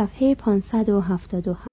صفحه 0.00 0.34
577 0.34 1.66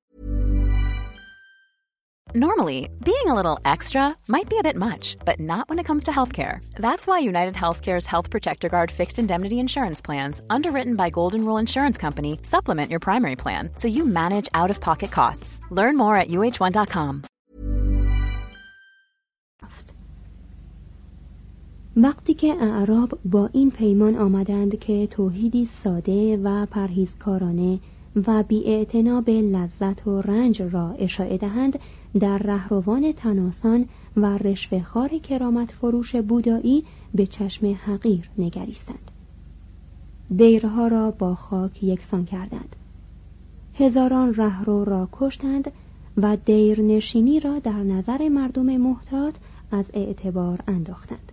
Normally, 2.36 2.90
being 3.06 3.28
a 3.28 3.36
little 3.36 3.60
extra 3.64 4.18
might 4.28 4.50
be 4.50 4.58
a 4.58 4.64
bit 4.64 4.76
much, 4.76 5.18
but 5.24 5.40
not 5.40 5.70
when 5.70 5.78
it 5.78 5.84
comes 5.84 6.04
to 6.04 6.12
healthcare. 6.12 6.66
That's 6.86 7.06
why 7.06 7.20
United 7.20 7.54
Healthcare's 7.54 8.08
Health 8.08 8.32
Protector 8.32 8.70
Guard 8.70 8.90
fixed 8.90 9.20
indemnity 9.20 9.60
insurance 9.60 10.02
plans, 10.02 10.42
underwritten 10.50 10.96
by 10.96 11.12
Golden 11.12 11.46
Rule 11.46 11.60
Insurance 11.60 11.96
Company, 12.00 12.40
supplement 12.42 12.90
your 12.90 13.00
primary 13.00 13.36
plan 13.36 13.70
so 13.76 13.88
you 13.88 14.04
manage 14.04 14.50
out 14.56 14.72
of 14.72 14.82
pocket 14.82 15.12
costs. 15.12 15.62
Learn 15.70 15.96
more 15.96 16.16
at 16.16 16.28
uh1.com. 16.28 17.24
وقتی 21.98 22.34
که 22.34 22.54
اعراب 22.54 23.20
با 23.26 23.50
این 23.54 23.72
پیمان 23.72 24.16
آمدند 24.16 24.80
که 24.80 25.08
توحیدی 25.08 25.66
ساده 25.66 26.38
و 26.38 26.66
پرهیزکارانه 26.66 27.80
و 28.27 28.43
بی 28.43 28.87
به 29.27 29.43
لذت 29.43 30.07
و 30.07 30.21
رنج 30.21 30.63
را 30.63 30.91
اشاعه 30.91 31.37
دهند 31.37 31.79
در 32.21 32.39
رهروان 32.39 33.13
تناسان 33.13 33.87
و 34.17 34.39
رشوهخوار 34.39 35.09
کرامت 35.09 35.73
فروش 35.73 36.17
بودایی 36.17 36.85
به 37.15 37.27
چشم 37.27 37.67
حقیر 37.67 38.31
نگریستند. 38.39 39.11
دیرها 40.37 40.89
را 40.89 41.11
با 41.11 41.35
خاک 41.35 41.83
یکسان 41.83 42.25
کردند. 42.25 42.77
هزاران 43.75 44.35
رهرو 44.35 44.85
را 44.85 45.09
کشتند 45.13 45.73
و 46.17 46.37
دیرنشینی 46.37 47.41
را 47.41 47.59
در 47.59 47.83
نظر 47.83 48.29
مردم 48.29 48.77
محتاط 48.77 49.35
از 49.73 49.91
اعتبار 49.95 50.61
انداختند. 50.67 51.33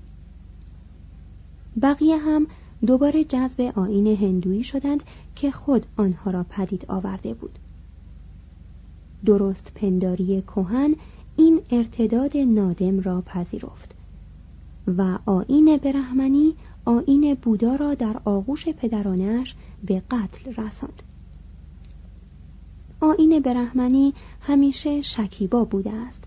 بقیه 1.81 2.17
هم 2.17 2.47
دوباره 2.85 3.23
جذب 3.23 3.71
آین 3.75 4.07
هندویی 4.07 4.63
شدند 4.63 5.03
که 5.35 5.51
خود 5.51 5.85
آنها 5.97 6.31
را 6.31 6.45
پدید 6.49 6.85
آورده 6.87 7.33
بود. 7.33 7.59
درست 9.25 9.71
پنداری 9.75 10.41
کهن 10.41 10.95
این 11.35 11.61
ارتداد 11.69 12.37
نادم 12.37 12.99
را 12.99 13.21
پذیرفت 13.21 13.95
و 14.97 15.19
آین 15.25 15.77
برهمنی 15.77 16.53
آین 16.85 17.37
بودا 17.41 17.75
را 17.75 17.93
در 17.93 18.21
آغوش 18.25 18.69
پدرانش 18.69 19.55
به 19.83 20.01
قتل 20.11 20.63
رساند. 20.63 21.03
آین 22.99 23.39
برهمنی 23.39 24.13
همیشه 24.41 25.01
شکیبا 25.01 25.63
بوده 25.63 25.93
است. 25.93 26.23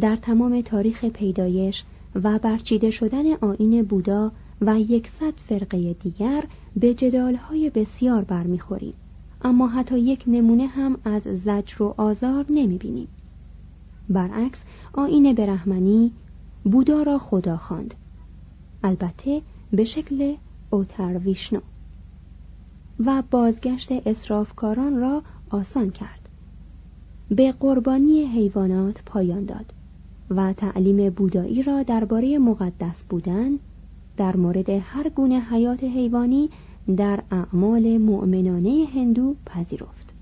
در 0.00 0.16
تمام 0.16 0.60
تاریخ 0.60 1.04
پیدایش 1.04 1.84
و 2.14 2.38
برچیده 2.38 2.90
شدن 2.90 3.34
آین 3.34 3.82
بودا 3.82 4.32
و 4.66 4.80
یکصد 4.80 5.32
فرقه 5.48 5.92
دیگر 5.92 6.44
به 6.76 6.94
جدالهای 6.94 7.70
بسیار 7.70 8.24
برمیخوریم. 8.24 8.94
اما 9.42 9.68
حتی 9.68 9.98
یک 9.98 10.24
نمونه 10.26 10.66
هم 10.66 10.98
از 11.04 11.22
زجر 11.22 11.82
و 11.82 11.94
آزار 11.96 12.46
نمی 12.50 12.78
بینیم. 12.78 13.08
برعکس 14.08 14.64
آین 14.92 15.32
برهمنی 15.32 16.12
بودا 16.64 17.02
را 17.02 17.18
خدا 17.18 17.56
خواند. 17.56 17.94
البته 18.84 19.42
به 19.72 19.84
شکل 19.84 20.34
اوتر 20.70 21.18
ویشنو 21.18 21.60
و 23.06 23.22
بازگشت 23.30 23.92
اسرافکاران 24.06 24.96
را 24.96 25.22
آسان 25.50 25.90
کرد. 25.90 26.28
به 27.30 27.52
قربانی 27.52 28.24
حیوانات 28.24 29.02
پایان 29.06 29.44
داد 29.44 29.72
و 30.30 30.52
تعلیم 30.52 31.10
بودایی 31.10 31.62
را 31.62 31.82
درباره 31.82 32.38
مقدس 32.38 33.04
بودن 33.08 33.58
در 34.22 34.36
مورد 34.36 34.70
هر 34.70 35.08
گونه 35.08 35.40
حیات 35.40 35.84
حیوانی 35.84 36.50
در 36.96 37.22
اعمال 37.30 37.98
مؤمنانه 37.98 38.86
هندو 38.94 39.34
پذیرفت. 39.46 40.14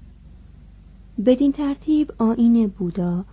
بدین 1.26 1.52
ترتیب 1.52 2.12
آین 2.18 2.66
بودا 2.66 3.24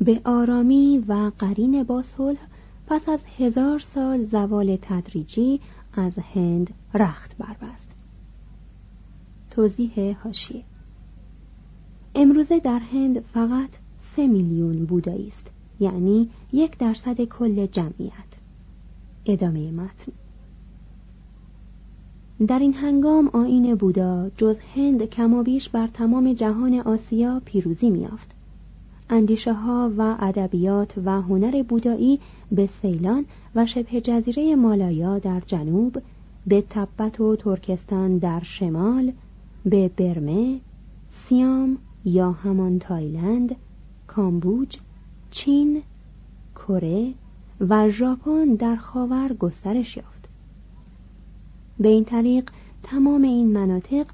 به 0.00 0.20
آرامی 0.24 1.04
و 1.08 1.30
قرین 1.38 1.82
با 1.82 2.02
صلح 2.02 2.38
پس 2.86 3.08
از 3.08 3.24
هزار 3.38 3.78
سال 3.78 4.24
زوال 4.24 4.78
تدریجی 4.82 5.60
از 5.92 6.12
هند 6.34 6.74
رخت 6.94 7.36
بربست. 7.36 7.90
توضیح 9.50 10.16
هاشیه 10.24 10.62
امروزه 12.14 12.58
در 12.58 12.78
هند 12.78 13.20
فقط 13.20 13.70
سه 13.98 14.26
میلیون 14.26 14.84
بودایی 14.84 15.28
است 15.28 15.50
یعنی 15.80 16.30
یک 16.52 16.78
درصد 16.78 17.24
کل 17.24 17.66
جمعیت. 17.66 18.25
ادامه 19.26 19.70
متن. 19.70 20.12
در 22.46 22.58
این 22.58 22.74
هنگام 22.74 23.28
آین 23.28 23.74
بودا 23.74 24.30
جز 24.36 24.58
هند 24.74 25.04
کمابیش 25.04 25.68
بر 25.68 25.86
تمام 25.86 26.32
جهان 26.32 26.80
آسیا 26.80 27.42
پیروزی 27.44 27.90
میافت 27.90 28.30
اندیشه 29.10 29.52
ها 29.52 29.92
و 29.98 30.16
ادبیات 30.20 30.94
و 31.04 31.22
هنر 31.22 31.62
بودایی 31.62 32.20
به 32.52 32.66
سیلان 32.66 33.24
و 33.54 33.66
شبه 33.66 34.00
جزیره 34.00 34.56
مالایا 34.56 35.18
در 35.18 35.42
جنوب 35.46 36.02
به 36.46 36.64
تبت 36.70 37.20
و 37.20 37.36
ترکستان 37.36 38.18
در 38.18 38.42
شمال 38.42 39.12
به 39.64 39.90
برمه 39.96 40.60
سیام 41.08 41.78
یا 42.04 42.32
همان 42.32 42.78
تایلند 42.78 43.56
کامبوج 44.06 44.76
چین 45.30 45.82
کره 46.54 47.14
و 47.60 47.90
ژاپن 47.90 48.44
در 48.44 48.76
خاور 48.76 49.32
گسترش 49.32 49.96
یافت. 49.96 50.28
به 51.78 51.88
این 51.88 52.04
طریق 52.04 52.50
تمام 52.82 53.22
این 53.22 53.52
مناطق 53.52 54.06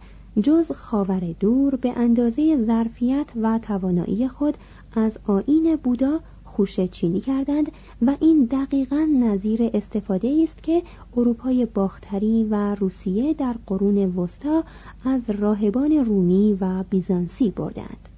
جز 0.43 0.73
خاور 0.73 1.35
دور 1.41 1.77
به 1.77 1.93
اندازه 1.99 2.65
ظرفیت 2.67 3.27
و 3.43 3.59
توانایی 3.59 4.29
خود 4.29 4.57
از 4.93 5.19
آین 5.27 5.77
بودا 5.77 6.21
خوشه 6.45 6.89
چینی 6.89 7.21
کردند 7.21 7.73
و 8.03 8.17
این 8.21 8.45
دقیقا 8.45 9.09
نظیر 9.21 9.71
استفاده 9.75 10.41
است 10.43 10.63
که 10.63 10.83
اروپای 11.17 11.67
باختری 11.67 12.45
و 12.45 12.75
روسیه 12.75 13.35
در 13.35 13.55
قرون 13.67 14.17
وسطا 14.17 14.65
از 15.05 15.31
راهبان 15.31 15.93
رومی 15.93 16.59
و 16.61 16.83
بیزانسی 16.91 17.51
بردند. 17.51 18.09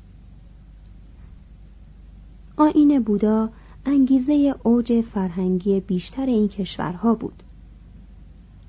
آین 2.57 3.03
بودا 3.03 3.49
انگیزه 3.87 4.55
اوج 4.62 5.00
فرهنگی 5.00 5.81
بیشتر 5.81 6.27
این 6.27 6.49
کشورها 6.49 7.15
بود. 7.15 7.43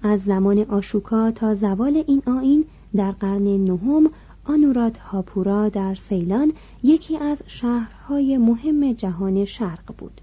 از 0.03 0.21
زمان 0.23 0.59
آشوکا 0.59 1.31
تا 1.31 1.55
زوال 1.55 2.03
این 2.07 2.21
آین 2.25 2.65
در 2.95 3.11
قرن 3.11 3.43
نهم 3.43 4.09
آنوراد 4.45 4.97
هاپورا 4.97 5.69
در 5.69 5.95
سیلان 5.95 6.53
یکی 6.83 7.17
از 7.17 7.41
شهرهای 7.47 8.37
مهم 8.37 8.93
جهان 8.93 9.45
شرق 9.45 9.93
بود. 9.97 10.21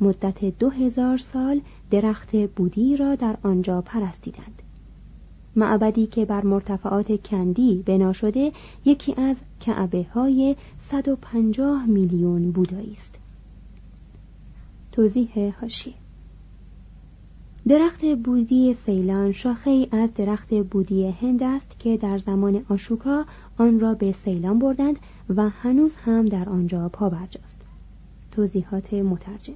مدت 0.00 0.58
دو 0.58 0.70
هزار 0.70 1.18
سال 1.18 1.60
درخت 1.90 2.36
بودی 2.36 2.96
را 2.96 3.14
در 3.14 3.36
آنجا 3.42 3.80
پرستیدند. 3.80 4.62
معبدی 5.56 6.06
که 6.06 6.24
بر 6.24 6.44
مرتفعات 6.44 7.22
کندی 7.22 7.82
بنا 7.86 8.12
شده 8.12 8.52
یکی 8.84 9.14
از 9.16 9.36
کعبه 9.60 10.06
های 10.14 10.56
150 10.80 11.86
میلیون 11.86 12.50
بودایی 12.50 12.92
است. 12.92 13.21
توضیح 14.92 15.54
هاشی 15.60 15.94
درخت 17.68 18.04
بودی 18.04 18.74
سیلان 18.74 19.32
شاخه 19.32 19.70
ای 19.70 19.88
از 19.92 20.14
درخت 20.14 20.54
بودی 20.54 21.06
هند 21.06 21.42
است 21.42 21.78
که 21.78 21.96
در 21.96 22.18
زمان 22.18 22.64
آشوکا 22.68 23.24
آن 23.58 23.80
را 23.80 23.94
به 23.94 24.12
سیلان 24.12 24.58
بردند 24.58 24.98
و 25.36 25.48
هنوز 25.48 25.96
هم 25.96 26.26
در 26.26 26.48
آنجا 26.48 26.88
پابرجاست 26.88 27.60
توضیحات 28.30 28.94
مترجم. 28.94 29.54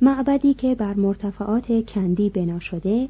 معبدی 0.00 0.54
که 0.54 0.74
بر 0.74 0.94
مرتفعات 0.94 1.86
کندی 1.86 2.30
بنا 2.30 2.58
شده 2.58 3.08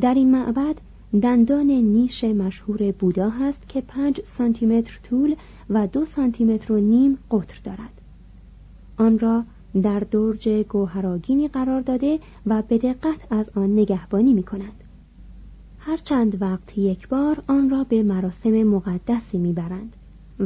در 0.00 0.14
این 0.14 0.30
معبد 0.30 0.78
دندان 1.22 1.66
نیش 1.66 2.24
مشهور 2.24 2.92
بودا 2.92 3.28
هست 3.30 3.68
که 3.68 3.80
پنج 3.80 4.20
سانتیمتر 4.24 4.98
طول 5.02 5.34
و 5.70 5.86
دو 5.86 6.04
سانتیمتر 6.04 6.72
و 6.72 6.80
نیم 6.80 7.18
قطر 7.30 7.60
دارد. 7.64 7.99
آن 9.00 9.18
را 9.18 9.44
در 9.82 10.00
درج 10.00 10.48
گوهراگینی 10.48 11.48
قرار 11.48 11.80
داده 11.80 12.18
و 12.46 12.62
به 12.62 12.78
دقت 12.78 13.32
از 13.32 13.50
آن 13.56 13.72
نگهبانی 13.72 14.34
می 14.34 14.42
کنند. 14.42 14.84
هر 15.78 15.96
چند 15.96 16.42
وقت 16.42 16.78
یک 16.78 17.08
بار 17.08 17.42
آن 17.46 17.70
را 17.70 17.84
به 17.84 18.02
مراسم 18.02 18.62
مقدسی 18.62 19.38
می‌برند 19.38 19.96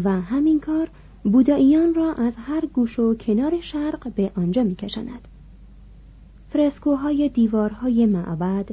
و 0.04 0.20
همین 0.20 0.60
کار 0.60 0.88
بوداییان 1.24 1.94
را 1.94 2.12
از 2.12 2.34
هر 2.36 2.66
گوش 2.66 2.98
و 2.98 3.14
کنار 3.14 3.60
شرق 3.60 4.12
به 4.14 4.30
آنجا 4.36 4.62
میکشاند 4.62 5.28
فرسکوهای 6.48 7.28
دیوارهای 7.28 8.06
معبد 8.06 8.68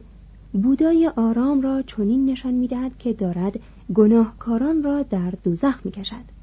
بودای 0.53 1.11
آرام 1.15 1.61
را 1.61 1.81
چنین 1.81 2.25
نشان 2.25 2.53
می‌دهد 2.53 2.97
که 2.97 3.13
دارد 3.13 3.59
گناهکاران 3.93 4.83
را 4.83 5.03
در 5.03 5.33
دوزخ 5.43 5.85
می‌کشد 5.85 6.40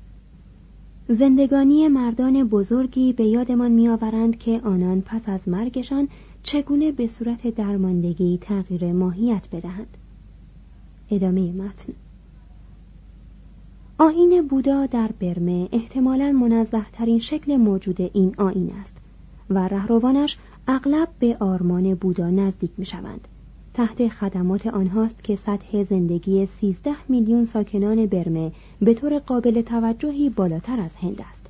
زندگانی 1.10 1.88
مردان 1.88 2.44
بزرگی 2.44 3.12
به 3.12 3.24
یادمان 3.24 3.70
میآورند 3.70 4.38
که 4.38 4.60
آنان 4.64 5.00
پس 5.00 5.28
از 5.28 5.48
مرگشان 5.48 6.08
چگونه 6.42 6.92
به 6.92 7.06
صورت 7.06 7.54
درماندگی 7.54 8.38
تغییر 8.40 8.92
ماهیت 8.92 9.48
بدهند 9.52 9.96
ادامه 11.10 11.52
متن 11.52 11.92
آین 13.98 14.46
بودا 14.48 14.86
در 14.86 15.10
برمه 15.20 15.68
احتمالا 15.72 16.32
منزه 16.32 16.86
ترین 16.92 17.18
شکل 17.18 17.56
موجود 17.56 18.10
این 18.12 18.34
آین 18.38 18.72
است 18.82 18.96
و 19.50 19.68
رهروانش 19.68 20.38
اغلب 20.68 21.08
به 21.18 21.36
آرمان 21.40 21.94
بودا 21.94 22.30
نزدیک 22.30 22.70
می 22.76 22.86
شوند. 22.86 23.28
تحت 23.78 24.08
خدمات 24.08 24.66
آنهاست 24.66 25.24
که 25.24 25.36
سطح 25.36 25.84
زندگی 25.84 26.46
13 26.46 26.94
میلیون 27.08 27.44
ساکنان 27.44 28.06
برمه 28.06 28.52
به 28.80 28.94
طور 28.94 29.18
قابل 29.18 29.62
توجهی 29.62 30.28
بالاتر 30.28 30.80
از 30.80 30.94
هند 30.94 31.20
است. 31.30 31.46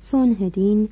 سون 0.00 0.36
هدین، 0.40 0.88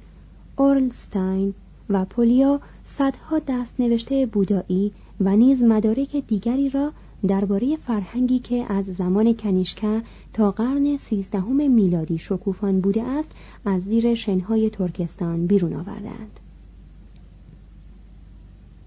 اورلستاین 0.57 1.55
و 1.89 2.05
پولیا 2.05 2.61
صدها 2.85 3.39
دست 3.39 3.81
نوشته 3.81 4.27
بودایی 4.27 4.93
و 5.21 5.37
نیز 5.37 5.63
مدارک 5.63 6.17
دیگری 6.17 6.69
را 6.69 6.93
درباره 7.29 7.77
فرهنگی 7.77 8.39
که 8.39 8.73
از 8.73 8.85
زمان 8.85 9.35
کنیشکا 9.35 10.01
تا 10.33 10.51
قرن 10.51 10.97
سیزدهم 10.97 11.71
میلادی 11.71 12.19
شکوفان 12.19 12.81
بوده 12.81 13.03
است 13.03 13.31
از 13.65 13.83
زیر 13.83 14.15
شنهای 14.15 14.71
ترکستان 14.71 15.47
بیرون 15.47 15.75
آوردند 15.75 16.41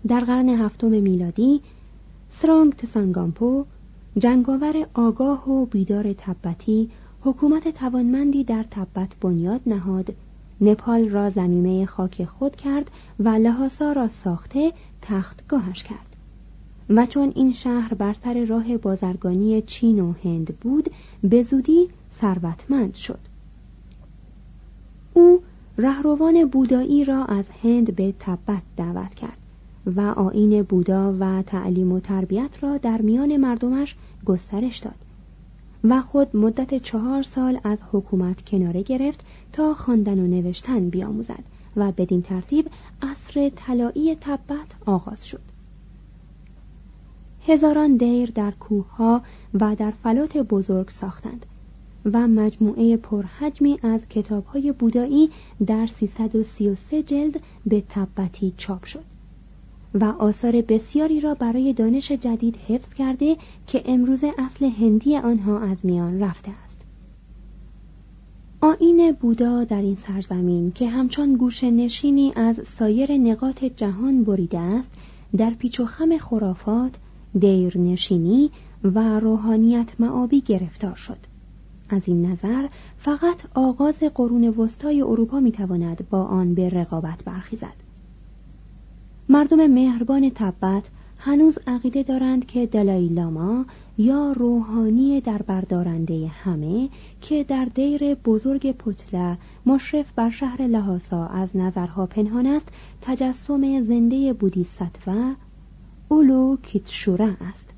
در 0.08 0.20
قرن 0.20 0.50
هفتم 0.50 0.88
میلادی 0.88 1.62
سرانگ 2.30 2.74
تسانگامپو 2.74 3.66
جنگاور 4.18 4.88
آگاه 4.94 5.50
و 5.50 5.66
بیدار 5.66 6.14
تبتی 6.14 6.90
حکومت 7.22 7.68
توانمندی 7.68 8.44
در 8.44 8.66
تبت 8.72 9.10
بنیاد 9.22 9.62
نهاد 9.68 10.14
نپال 10.62 11.10
را 11.10 11.30
زمیمه 11.30 11.86
خاک 11.86 12.26
خود 12.26 12.56
کرد 12.56 12.92
و 13.20 13.30
لحاسا 13.30 13.92
را 13.92 14.08
ساخته 14.08 14.74
تختگاهش 15.02 15.84
کرد. 15.84 16.16
و 16.90 17.06
چون 17.06 17.32
این 17.36 17.54
شهر 17.54 17.94
بر 17.94 18.16
سر 18.24 18.46
راه 18.46 18.78
بازرگانی 18.78 19.62
چین 19.62 20.00
و 20.00 20.14
هند 20.24 20.56
بود 20.62 20.90
به 21.24 21.44
زودی 21.44 21.90
ثروتمند 22.14 22.96
شد. 22.96 23.20
او 25.14 25.42
رهروان 25.78 26.46
بودایی 26.46 27.06
را 27.06 27.26
از 27.26 27.46
هند 27.64 27.96
به 27.96 28.14
تبت 28.20 28.62
دعوت 28.78 29.16
کرد. 29.16 29.38
و 29.86 30.02
آین 30.02 30.64
بودا 30.64 31.16
و 31.20 31.42
تعلیم 31.42 31.92
و 31.92 32.00
تربیت 32.00 32.64
را 32.64 32.78
در 32.78 33.02
میان 33.02 33.38
مردمش 33.38 33.96
گسترش 34.26 34.78
داد 34.78 34.96
و 35.84 36.02
خود 36.02 36.38
مدت 36.38 36.84
چهار 36.84 37.24
سال 37.24 37.60
از 37.64 37.80
حکومت 37.92 38.46
کناره 38.46 38.82
گرفت 38.82 39.26
تا 39.54 39.74
خواندن 39.74 40.20
و 40.20 40.28
نوشتن 40.28 40.90
بیاموزد 40.90 41.44
و 41.76 41.92
بدین 41.92 42.22
ترتیب 42.22 42.70
عصر 43.02 43.52
طلایی 43.56 44.16
تبت 44.22 44.68
آغاز 44.86 45.28
شد. 45.28 45.42
هزاران 47.48 47.98
دیر 47.98 48.32
در 48.32 48.52
کوهها 48.52 49.22
و 49.54 49.76
در 49.76 49.92
فلات 49.92 50.38
بزرگ 50.38 50.90
ساختند 50.90 51.46
و 52.06 52.28
مجموعه 52.28 52.98
پرحجمی 52.98 53.80
از 53.84 54.06
کتابهای 54.10 54.72
بودایی 54.72 55.30
در 55.66 55.88
333 55.88 57.04
جلد 57.04 57.42
به 57.66 57.84
تبتی 57.90 58.54
چاپ 58.58 58.84
شد. 58.86 59.15
و 60.02 60.04
آثار 60.20 60.62
بسیاری 60.62 61.20
را 61.20 61.34
برای 61.34 61.74
دانش 61.74 62.12
جدید 62.12 62.58
حفظ 62.68 62.94
کرده 62.94 63.38
که 63.68 63.84
امروز 63.86 64.24
اصل 64.38 64.66
هندی 64.66 65.18
آنها 65.18 65.60
از 65.60 65.78
میان 65.84 66.20
رفته 66.20 66.52
است. 66.66 66.82
آین 68.62 69.12
بودا 69.12 69.64
در 69.64 69.82
این 69.82 69.96
سرزمین 69.96 70.72
که 70.72 70.90
همچون 70.90 71.36
گوش 71.36 71.64
نشینی 71.64 72.34
از 72.36 72.60
سایر 72.68 73.18
نقاط 73.18 73.64
جهان 73.64 74.24
بریده 74.24 74.60
است 74.60 74.92
در 75.38 75.50
پیچ 75.50 75.80
و 75.80 75.86
خم 75.86 76.18
خرافات 76.18 76.96
دیرنشینی 77.40 78.52
و 78.84 79.20
روحانیت 79.20 79.90
معابی 80.00 80.42
گرفتار 80.42 80.96
شد. 80.96 81.18
از 81.90 82.02
این 82.06 82.26
نظر 82.26 82.68
فقط 82.98 83.38
آغاز 83.54 84.00
قرون 84.00 84.48
وسطای 84.48 85.02
اروپا 85.02 85.40
می‌تواند 85.40 86.10
با 86.10 86.24
آن 86.24 86.54
به 86.54 86.70
رقابت 86.70 87.24
برخیزد. 87.26 87.85
مردم 89.30 89.68
مهربان 89.68 90.32
تبت 90.36 90.90
هنوز 91.18 91.58
عقیده 91.68 92.04
دارند 92.04 92.46
که 92.46 92.66
دلای 92.66 93.08
لاما 93.08 93.66
یا 93.98 94.32
روحانی 94.32 95.22
در 95.22 95.42
بردارنده 95.42 96.28
همه 96.28 96.90
که 97.22 97.44
در 97.44 97.66
دیر 97.66 98.16
بزرگ 98.16 98.72
پتله 98.72 99.38
مشرف 99.66 100.12
بر 100.16 100.30
شهر 100.30 100.62
لحاسا 100.62 101.26
از 101.28 101.58
نظرها 101.58 102.06
پنهان 102.06 102.48
است 102.48 102.70
تجسم 103.02 103.82
زنده 103.84 104.34
بودیستوا 104.34 105.34
اولو 106.10 106.58
کیتشوره 106.58 107.38
است. 107.42 107.70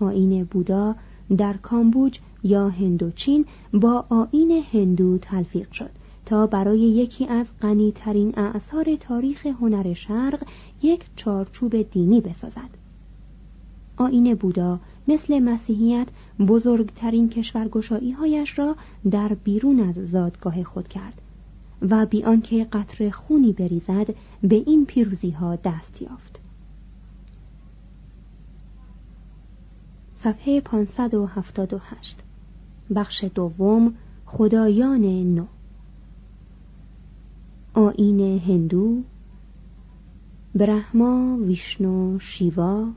آین 0.00 0.44
بودا 0.44 0.94
در 1.36 1.56
کامبوج 1.56 2.18
یا 2.42 2.68
هندوچین 2.68 3.46
با 3.72 4.04
آین 4.08 4.64
هندو 4.72 5.18
تلفیق 5.18 5.72
شد. 5.72 5.90
تا 6.26 6.46
برای 6.46 6.80
یکی 6.80 7.26
از 7.26 7.50
غنیترین 7.62 8.38
اعثار 8.38 8.96
تاریخ 8.96 9.46
هنر 9.46 9.94
شرق 9.94 10.42
یک 10.82 11.04
چارچوب 11.16 11.90
دینی 11.90 12.20
بسازد. 12.20 12.82
آین 13.96 14.34
بودا 14.34 14.80
مثل 15.08 15.38
مسیحیت 15.38 16.08
بزرگترین 16.48 17.28
کشورگشایی 17.28 18.12
هایش 18.12 18.58
را 18.58 18.76
در 19.10 19.28
بیرون 19.28 19.80
از 19.80 19.94
زادگاه 19.94 20.64
خود 20.64 20.88
کرد 20.88 21.20
و 21.90 22.06
بی 22.06 22.24
آنکه 22.24 22.64
قطر 22.64 23.10
خونی 23.10 23.52
بریزد 23.52 24.14
به 24.42 24.62
این 24.66 24.86
پیروزی 24.86 25.30
ها 25.30 25.56
دست 25.56 26.02
یافت. 26.02 26.40
صفحه 30.16 30.60
578 30.60 32.18
بخش 32.94 33.24
دوم 33.34 33.94
خدایان 34.26 35.04
نو. 35.34 35.44
آین 37.74 38.20
هندو 38.20 39.02
برهما 40.54 41.36
ویشنو 41.36 42.18
شیوا 42.18 42.88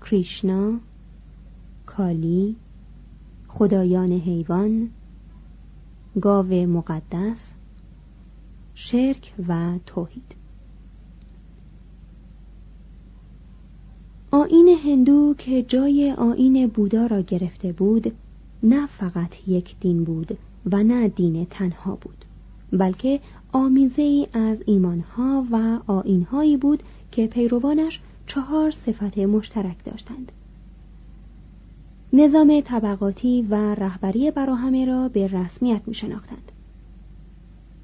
کریشنا 0.00 0.78
کالی 1.86 2.56
خدایان 3.48 4.12
حیوان 4.12 4.90
گاو 6.20 6.52
مقدس 6.66 7.54
شرک 8.74 9.34
و 9.48 9.78
توحید. 9.86 10.34
آین 14.30 14.68
هندو 14.84 15.34
که 15.38 15.62
جای 15.62 16.14
آین 16.18 16.66
بودا 16.66 17.06
را 17.06 17.20
گرفته 17.20 17.72
بود 17.72 18.12
نه 18.62 18.86
فقط 18.86 19.48
یک 19.48 19.76
دین 19.80 20.04
بود 20.04 20.38
و 20.72 20.82
نه 20.82 21.08
دین 21.08 21.46
تنها 21.50 21.94
بود. 21.94 22.19
بلکه 22.72 23.20
آمیزه 23.52 24.02
ای 24.02 24.26
از 24.32 24.62
ایمانها 24.66 25.46
و 25.50 25.78
آینهایی 25.86 26.56
بود 26.56 26.82
که 27.12 27.26
پیروانش 27.26 28.00
چهار 28.26 28.70
صفت 28.70 29.18
مشترک 29.18 29.84
داشتند 29.84 30.32
نظام 32.12 32.60
طبقاتی 32.60 33.42
و 33.50 33.54
رهبری 33.54 34.30
براهمه 34.30 34.86
را 34.86 35.08
به 35.08 35.26
رسمیت 35.26 35.80
می 35.86 35.94
شناختند. 35.94 36.52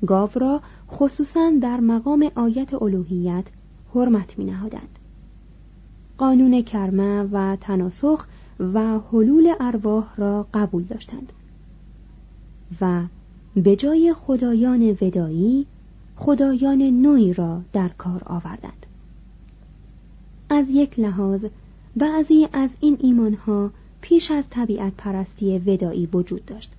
گاو 0.06 0.30
را 0.34 0.60
خصوصا 0.88 1.52
در 1.62 1.80
مقام 1.80 2.30
آیت 2.34 2.82
الوهیت 2.82 3.44
حرمت 3.94 4.38
می 4.38 4.44
نهادند. 4.44 4.98
قانون 6.18 6.62
کرمه 6.62 7.22
و 7.22 7.56
تناسخ 7.56 8.26
و 8.60 8.98
حلول 8.98 9.54
ارواح 9.60 10.16
را 10.16 10.46
قبول 10.54 10.82
داشتند 10.82 11.32
و 12.80 13.02
به 13.56 13.76
جای 13.76 14.14
خدایان 14.14 14.96
ودایی 15.00 15.66
خدایان 16.16 16.82
نوعی 16.82 17.32
را 17.32 17.60
در 17.72 17.88
کار 17.88 18.22
آوردند. 18.26 18.86
از 20.48 20.70
یک 20.70 21.00
لحاظ 21.00 21.44
بعضی 21.96 22.48
از 22.52 22.70
این 22.80 22.96
ایمانها 23.00 23.70
پیش 24.00 24.30
از 24.30 24.44
طبیعت 24.50 24.92
پرستی 24.98 25.58
ودایی 25.58 26.08
وجود 26.12 26.44
داشت 26.44 26.72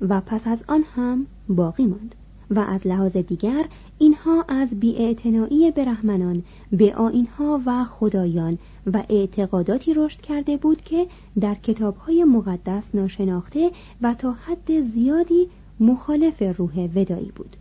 و 0.00 0.20
پس 0.20 0.46
از 0.46 0.64
آن 0.68 0.84
هم 0.96 1.26
باقی 1.48 1.86
ماند 1.86 2.14
و 2.50 2.60
از 2.60 2.86
لحاظ 2.86 3.16
دیگر 3.16 3.64
اینها 3.98 4.44
از 4.48 4.80
بیاعتنایی 4.80 5.70
برهمنان 5.70 6.42
به 6.72 6.94
آینها 6.94 7.60
و 7.66 7.84
خدایان 7.84 8.58
و 8.92 9.02
اعتقاداتی 9.08 9.94
رشد 9.94 10.20
کرده 10.20 10.56
بود 10.56 10.82
که 10.82 11.06
در 11.40 11.54
کتابهای 11.54 12.24
مقدس 12.24 12.94
ناشناخته 12.94 13.70
و 14.02 14.14
تا 14.14 14.32
حد 14.32 14.80
زیادی 14.80 15.48
مخالف 15.80 16.42
روح 16.58 16.88
ودایی 16.94 17.32
بود 17.34 17.56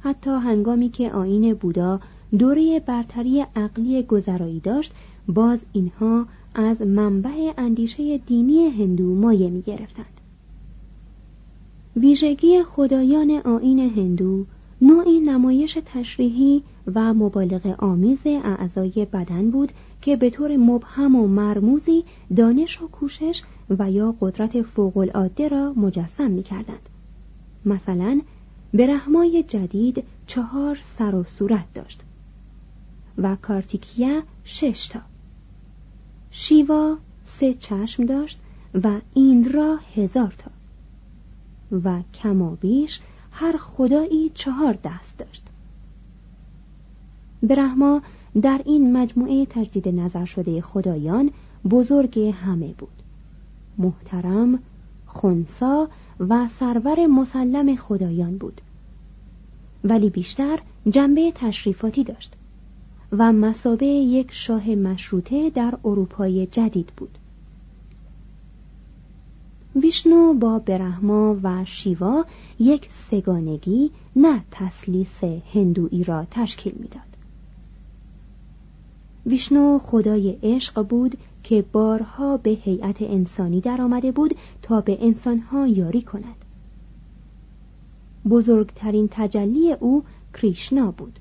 حتی 0.00 0.30
هنگامی 0.30 0.88
که 0.88 1.12
آین 1.12 1.54
بودا 1.54 2.00
دوره 2.38 2.80
برتری 2.80 3.46
عقلی 3.56 4.02
گذرایی 4.02 4.60
داشت 4.60 4.92
باز 5.28 5.64
اینها 5.72 6.26
از 6.54 6.82
منبع 6.82 7.52
اندیشه 7.58 8.18
دینی 8.18 8.68
هندو 8.68 9.14
مایه 9.14 9.50
می 9.50 9.62
گرفتند. 9.62 10.20
ویژگی 11.96 12.62
خدایان 12.62 13.30
آین 13.30 13.78
هندو 13.78 14.44
نوعی 14.82 15.20
نمایش 15.20 15.78
تشریحی 15.86 16.62
و 16.94 17.14
مبالغ 17.14 17.74
آمیز 17.78 18.26
اعضای 18.26 19.06
بدن 19.12 19.50
بود 19.50 19.72
که 20.02 20.16
به 20.16 20.30
طور 20.30 20.56
مبهم 20.56 21.16
و 21.16 21.26
مرموزی 21.26 22.04
دانش 22.36 22.82
و 22.82 22.88
کوشش 22.88 23.42
و 23.70 23.90
یا 23.90 24.14
قدرت 24.20 24.62
فوق 24.62 24.96
العاده 24.96 25.48
را 25.48 25.72
مجسم 25.72 26.30
می 26.30 26.42
کردند. 26.42 26.88
مثلا 27.64 28.20
برهمای 28.74 29.42
جدید 29.42 30.04
چهار 30.26 30.78
سر 30.82 31.14
و 31.14 31.24
صورت 31.24 31.74
داشت 31.74 32.02
و 33.18 33.36
کارتیکیا 33.36 34.22
شش 34.44 34.88
تا. 34.88 35.00
شیوا 36.30 36.96
سه 37.24 37.54
چشم 37.54 38.06
داشت 38.06 38.38
و 38.84 39.00
ایندرا 39.14 39.78
هزار 39.96 40.34
تا. 40.38 40.50
و 41.84 42.02
کمابیش 42.14 43.00
هر 43.32 43.56
خدایی 43.56 44.30
چهار 44.34 44.78
دست 44.84 45.18
داشت. 45.18 45.42
برهما 47.42 48.02
در 48.42 48.62
این 48.64 48.96
مجموعه 48.96 49.46
تجدید 49.46 49.88
نظر 49.88 50.24
شده 50.24 50.60
خدایان 50.60 51.30
بزرگ 51.70 52.18
همه 52.18 52.72
بود. 52.72 53.02
محترم 53.78 54.58
خونسا 55.06 55.88
و 56.20 56.48
سرور 56.48 57.06
مسلم 57.06 57.76
خدایان 57.76 58.38
بود 58.38 58.60
ولی 59.84 60.10
بیشتر 60.10 60.58
جنبه 60.90 61.32
تشریفاتی 61.34 62.04
داشت 62.04 62.32
و 63.12 63.32
مسابه 63.32 63.86
یک 63.86 64.32
شاه 64.32 64.68
مشروطه 64.68 65.50
در 65.50 65.78
اروپای 65.84 66.46
جدید 66.46 66.92
بود 66.96 67.18
ویشنو 69.82 70.34
با 70.34 70.58
برهما 70.58 71.36
و 71.42 71.64
شیوا 71.64 72.24
یک 72.58 72.88
سگانگی 72.90 73.90
نه 74.16 74.44
تسلیس 74.50 75.24
هندویی 75.54 76.04
را 76.04 76.26
تشکیل 76.30 76.72
می‌داد. 76.78 77.02
ویشنو 79.26 79.78
خدای 79.78 80.38
عشق 80.42 80.82
بود 80.82 81.18
که 81.48 81.64
بارها 81.72 82.36
به 82.36 82.50
هیئت 82.50 83.02
انسانی 83.02 83.60
درآمده 83.60 84.12
بود 84.12 84.34
تا 84.62 84.80
به 84.80 84.98
انسانها 85.00 85.66
یاری 85.66 86.02
کند. 86.02 86.44
بزرگترین 88.28 89.08
تجلی 89.10 89.72
او 89.72 90.04
کریشنا 90.34 90.90
بود. 90.90 91.18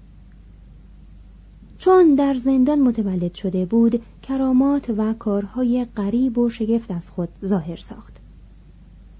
چون 1.78 2.16
در 2.16 2.34
زندان 2.34 2.82
متولد 2.82 3.34
شده 3.34 3.66
بود 3.66 4.02
کرامات 4.22 4.90
و 4.98 5.14
کارهای 5.14 5.86
غریب 5.98 6.38
و 6.38 6.50
شگفت 6.50 6.92
از 6.92 7.10
خود 7.10 7.30
ظاهر 7.46 7.76
ساخت 7.76 8.20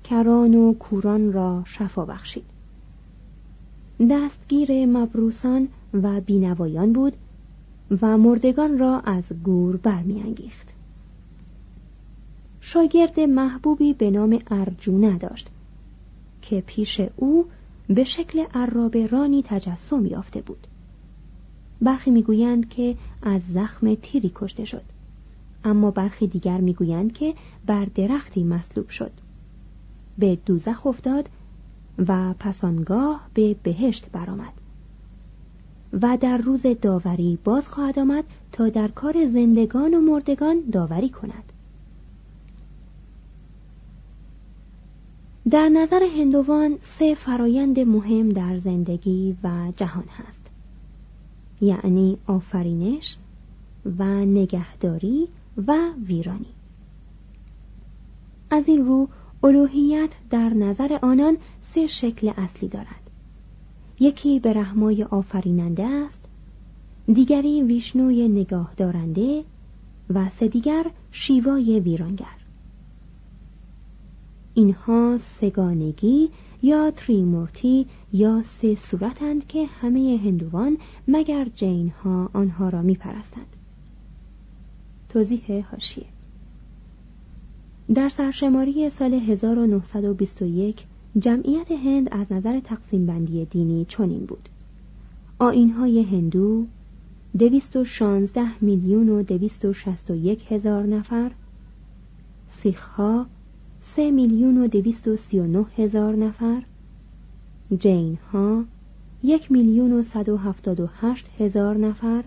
کران 0.04 0.56
و 0.56 0.74
کوران 0.74 1.34
را 1.34 1.64
شفا 1.66 2.06
بخشید 2.06 2.46
دستگیر 4.10 4.86
مبروسان 4.86 5.68
و 5.94 6.22
بینوایان 6.22 6.94
بود 6.94 7.14
و 8.02 8.18
مردگان 8.18 8.78
را 8.78 9.00
از 9.00 9.24
گور 9.44 9.78
برمیانگیخت 9.78 10.76
شاگرد 12.68 13.20
محبوبی 13.20 13.94
به 13.94 14.12
نام 14.12 14.40
ارجونه 14.52 15.18
داشت 15.18 15.48
که 16.42 16.64
پیش 16.68 17.02
او 17.16 17.46
به 17.88 18.04
شکل 18.04 18.46
عراب 18.54 18.98
رانی 18.98 19.44
تجسم 19.44 20.06
یافته 20.06 20.42
بود. 20.42 20.68
برخی 21.82 22.12
می‌گویند 22.12 22.70
که 22.70 22.96
از 23.22 23.42
زخم 23.44 23.96
تیری 23.96 24.32
کشته 24.36 24.66
شد 24.66 24.82
اما 25.64 25.92
برخی 25.92 26.28
دیگر 26.28 26.58
می‌گویند 26.58 27.14
که 27.14 27.34
بر 27.66 27.86
درختی 27.96 28.44
مصلوب 28.44 28.90
شد. 28.90 29.12
به 30.18 30.38
دوزخ 30.46 30.88
افتاد 30.88 31.30
و 32.08 32.34
پسانگاه 32.40 33.28
به 33.34 33.56
بهشت 33.64 34.10
برآمد. 34.12 34.54
و 35.94 36.18
در 36.22 36.38
روز 36.38 36.66
داوری 36.82 37.40
باز 37.44 37.68
خواهد 37.68 38.00
آمد 38.00 38.24
تا 38.52 38.70
در 38.70 38.88
کار 38.88 39.30
زندگان 39.30 39.94
و 39.94 40.02
مردگان 40.02 40.62
داوری 40.72 41.10
کند. 41.10 41.52
در 45.50 45.70
نظر 45.70 46.04
هندوان 46.04 46.78
سه 46.82 47.16
فرایند 47.16 47.80
مهم 47.80 48.30
در 48.30 48.60
زندگی 48.60 49.38
و 49.44 49.72
جهان 49.78 50.04
هست. 50.08 50.46
یعنی 51.62 52.18
آفرینش 52.28 53.18
و 54.00 54.06
نگهداری 54.26 55.28
و 55.68 55.78
ویرانی. 56.08 56.54
از 58.50 58.68
این 58.68 58.86
رو 58.86 59.08
الوهیت 59.44 60.10
در 60.30 60.50
نظر 60.50 61.00
آنان 61.02 61.38
سه 61.62 61.88
شکل 61.88 62.32
اصلی 62.38 62.70
دارد. 62.70 63.10
یکی 64.00 64.40
به 64.40 64.54
رحمای 64.54 65.04
آفریننده 65.04 65.84
است 65.84 66.22
دیگری 67.14 67.62
ویشنوی 67.62 68.28
نگاه 68.28 68.74
دارنده 68.78 69.44
و 70.14 70.30
سه 70.30 70.48
دیگر 70.48 70.86
شیوای 71.12 71.80
ویرانگر. 71.80 72.45
اینها 74.56 75.18
سگانگی 75.18 76.30
یا 76.64 76.92
تریمورتی 76.92 77.88
یا 78.14 78.44
سه 78.46 78.76
صورتند 78.76 79.48
که 79.48 79.66
همه 79.66 80.20
هندوان 80.24 80.78
مگر 81.08 81.48
جین 81.56 81.90
ها 81.90 82.30
آنها 82.34 82.70
را 82.70 82.82
می 82.82 82.96
پرستند. 82.96 83.56
توضیح 85.10 85.66
هاشیه 85.72 86.06
در 87.94 88.10
سرشماری 88.10 88.90
سال 88.90 89.14
1921 89.14 90.86
جمعیت 91.20 91.72
هند 91.72 92.08
از 92.12 92.32
نظر 92.32 92.60
تقسیم 92.60 93.06
بندی 93.06 93.46
دینی 93.46 93.86
چنین 93.86 94.26
بود 94.26 94.50
های 95.78 96.04
هندو 96.04 96.66
216 97.38 98.64
میلیون 98.64 99.10
و 99.10 99.24
261 99.24 100.52
هزار 100.52 100.84
نفر 100.84 101.32
سیخها 102.50 103.26
سه 103.88 104.12
میلیون 104.12 104.58
و 104.58 104.68
دویست 104.68 105.08
و 105.08 105.18
سی 105.18 105.40
و 105.40 105.48
نه 105.48 105.66
هزار 105.78 106.16
نفر. 106.16 106.64
جین 107.80 108.18
ها 108.34 108.64
یک 109.24 109.52
میلیون 109.52 109.94
و 109.94 110.04
صد 110.04 110.30
و 110.30 110.38
هفتاد 110.38 110.80
و 110.80 110.90
هشت 111.02 111.30
هزار 111.40 111.78
نفر. 111.78 112.24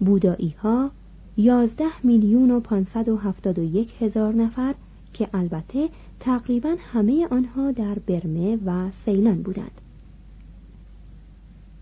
بودایی 0.00 0.54
ها 0.62 0.90
یازده 1.36 2.00
میلیون 2.02 2.50
و 2.50 2.60
پانصد 2.60 3.08
و 3.08 3.16
هفتاد 3.16 3.58
و 3.58 3.62
یک 3.62 4.02
هزار 4.02 4.34
نفر 4.34 4.74
که 5.12 5.28
البته 5.34 5.88
تقریبا 6.20 6.76
همه 6.92 7.28
آنها 7.30 7.70
در 7.70 7.98
برمه 7.98 8.58
و 8.66 8.90
سیلان 8.90 9.42
بودند. 9.42 9.80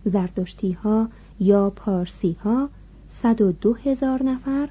زردشتی 0.04 0.72
ها 0.72 1.08
یا 1.40 1.70
پارسی 1.70 2.36
ها 2.44 2.68
صد 3.10 3.40
و 3.40 3.52
دو 3.52 3.74
هزار 3.74 4.22
نفر. 4.22 4.68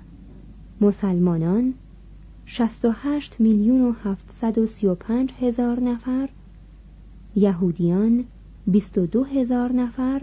مسلمانان 0.81 1.73
68 2.49 3.39
میلیون 3.39 3.81
و 3.81 3.93
735 4.03 5.31
هزار 5.41 5.79
نفر 5.79 6.29
یهودیان 7.35 8.25
22 8.67 9.23
هزار 9.23 9.71
نفر 9.71 10.21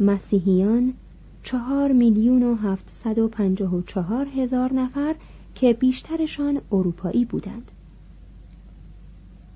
مسیحیان 0.00 0.94
4 1.42 1.92
میلیون 1.92 2.42
و 2.42 2.54
754 2.54 4.26
هزار 4.26 4.72
نفر 4.72 5.14
که 5.54 5.72
بیشترشان 5.72 6.60
اروپایی 6.72 7.24
بودند. 7.24 7.70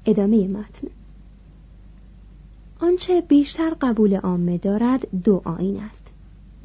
ادامه 0.06 0.48
متن. 0.48 0.88
آنچه 2.80 3.20
بیشتر 3.20 3.74
قبول 3.80 4.14
عامه 4.14 4.58
دارد 4.58 5.22
دو 5.24 5.42
آین 5.44 5.80
است. 5.80 6.06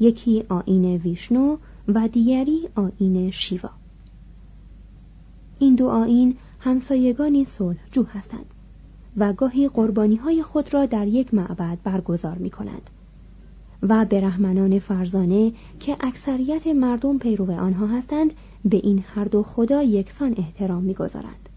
یکی 0.00 0.44
آین 0.48 0.96
ویشنو 0.96 1.56
و 1.88 2.08
دیگری 2.08 2.68
آین 2.74 3.30
شیوا. 3.30 3.70
این 5.58 5.74
دو 5.74 5.88
آین 5.88 6.36
همسایگانی 6.60 7.44
صلح 7.44 7.78
جو 7.92 8.04
هستند 8.04 8.46
و 9.16 9.32
گاهی 9.32 9.68
قربانی 9.68 10.16
های 10.16 10.42
خود 10.42 10.74
را 10.74 10.86
در 10.86 11.06
یک 11.06 11.34
معبد 11.34 11.78
برگزار 11.84 12.38
می 12.38 12.50
کنند 12.50 12.90
و 13.82 14.04
برهمنان 14.04 14.78
فرزانه 14.78 15.52
که 15.80 15.96
اکثریت 16.00 16.66
مردم 16.66 17.18
پیرو 17.18 17.52
آنها 17.52 17.86
هستند 17.86 18.32
به 18.64 18.76
این 18.76 19.04
هر 19.14 19.24
دو 19.24 19.42
خدا 19.42 19.82
یکسان 19.82 20.34
احترام 20.38 20.82
می‌گذارند 20.82 21.48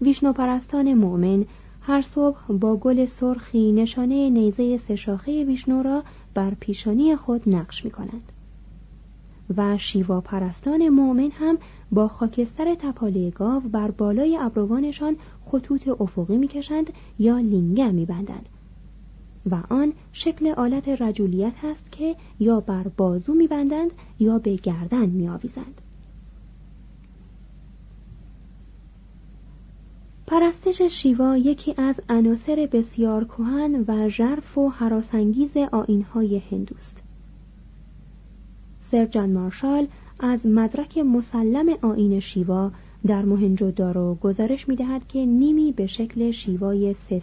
ویشنو 0.00 0.32
پرستان 0.32 0.94
مؤمن 0.94 1.44
هر 1.80 2.02
صبح 2.02 2.52
با 2.52 2.76
گل 2.76 3.06
سرخی 3.06 3.72
نشانه 3.72 4.30
نیزه 4.30 4.78
سشاخه 4.78 5.44
ویشنو 5.44 5.82
را 5.82 6.02
بر 6.34 6.54
پیشانی 6.60 7.16
خود 7.16 7.48
نقش 7.48 7.84
می 7.84 7.90
کنند. 7.90 8.32
و 9.56 9.78
شیوا 9.78 10.20
پرستان 10.20 10.88
مؤمن 10.88 11.30
هم 11.30 11.58
با 11.92 12.08
خاکستر 12.08 12.74
تپاله 12.74 13.30
گاو 13.30 13.60
بر 13.60 13.90
بالای 13.90 14.36
ابروانشان 14.36 15.16
خطوط 15.44 15.88
افقی 15.88 16.36
می‌کشند 16.36 16.92
یا 17.18 17.38
لینگه 17.38 17.90
میبندند. 17.90 18.48
و 19.50 19.62
آن 19.70 19.92
شکل 20.12 20.48
آلت 20.48 20.88
رجولیت 20.88 21.54
هست 21.62 21.92
که 21.92 22.16
یا 22.40 22.60
بر 22.60 22.88
بازو 22.96 23.34
میبندند 23.34 23.90
یا 24.18 24.38
به 24.38 24.56
گردن 24.56 25.06
میآویزند. 25.06 25.80
پرستش 30.26 30.82
شیوا 30.82 31.36
یکی 31.36 31.74
از 31.76 32.00
عناصر 32.08 32.68
بسیار 32.72 33.24
کهن 33.24 33.84
و 33.88 34.08
ژرف 34.08 34.58
و 34.58 34.68
حراسانگیز 34.68 35.56
آینهای 35.56 36.42
هندوست. 36.50 37.02
سر 38.90 39.06
جان 39.06 39.32
مارشال 39.32 39.86
از 40.20 40.46
مدرک 40.46 40.98
مسلم 40.98 41.66
آین 41.82 42.20
شیوا 42.20 42.72
در 43.06 43.22
دارو 43.70 44.14
گزارش 44.14 44.68
می 44.68 44.76
دهد 44.76 45.08
که 45.08 45.26
نیمی 45.26 45.72
به 45.72 45.86
شکل 45.86 46.30
شیوای 46.30 46.94
سه 46.94 47.22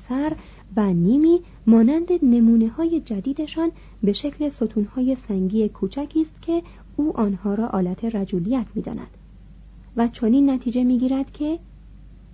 و 0.76 0.94
نیمی 0.94 1.40
مانند 1.68 2.08
نمونه 2.24 2.68
های 2.68 3.02
جدیدشان 3.02 3.72
به 4.04 4.14
شکل 4.14 4.50
ستونهای 4.50 5.16
سنگی 5.16 5.70
کوچکی 5.70 6.22
است 6.22 6.42
که 6.42 6.64
او 6.96 7.18
آنها 7.18 7.54
را 7.54 7.68
آلت 7.68 8.06
رجولیت 8.06 8.66
می 8.76 8.82
داند. 8.82 9.18
و 9.98 10.08
چنین 10.08 10.50
نتیجه 10.50 10.84
می 10.84 10.98
گیرد 10.98 11.32
که 11.32 11.60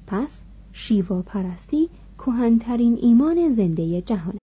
پس 0.08 0.42
شیوا 0.74 1.22
پرستی 1.22 1.90
کهنترین 2.18 2.98
ایمان 3.02 3.54
زنده 3.54 4.02
جهان 4.02 4.43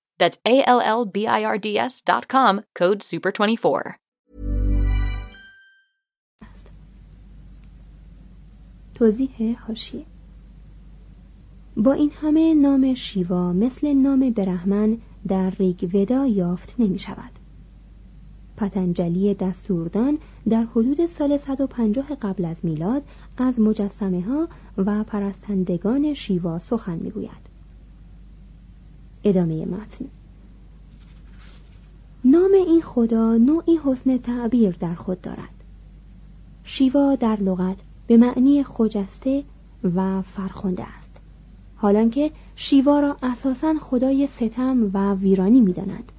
That's 0.21 0.37
A-L-L-B-I-R-D-S 0.45 1.93
dot 2.01 2.27
com, 2.27 2.61
code 2.75 3.01
SUPER24. 3.01 3.95
توضیح 8.95 9.57
حاشیه 9.67 10.05
با 11.77 11.93
این 11.93 12.11
همه 12.21 12.53
نام 12.53 12.93
شیوا 12.93 13.53
مثل 13.53 13.93
نام 13.93 14.29
برهمن 14.29 14.97
در 15.27 15.49
ریگ 15.49 15.89
ودا 15.93 16.25
یافت 16.25 16.75
نمی 16.79 16.99
شود. 16.99 17.31
پتنجلی 18.57 19.33
دستوردان 19.33 20.17
در 20.49 20.63
حدود 20.63 21.05
سال 21.05 21.37
150 21.37 22.15
قبل 22.21 22.45
از 22.45 22.65
میلاد 22.65 23.03
از 23.37 23.59
مجسمه 23.59 24.21
ها 24.21 24.47
و 24.77 25.03
پرستندگان 25.03 26.13
شیوا 26.13 26.59
سخن 26.59 26.95
می 26.95 27.11
گوید. 27.11 27.50
ادامه 29.23 29.65
متن. 29.65 30.05
نام 32.25 32.51
این 32.53 32.81
خدا 32.81 33.37
نوعی 33.37 33.79
حسن 33.85 34.17
تعبیر 34.17 34.75
در 34.79 34.95
خود 34.95 35.21
دارد. 35.21 35.49
شیوا 36.63 37.15
در 37.15 37.35
لغت 37.35 37.77
به 38.07 38.17
معنی 38.17 38.63
خجسته 38.63 39.43
و 39.95 40.21
فرخنده 40.21 40.83
است. 40.83 41.11
حالانکه 41.75 42.31
شیوا 42.55 42.99
را 42.99 43.17
اساسا 43.23 43.73
خدای 43.81 44.27
ستم 44.27 44.91
و 44.93 45.13
ویرانی 45.13 45.61
می‌دانند 45.61 46.11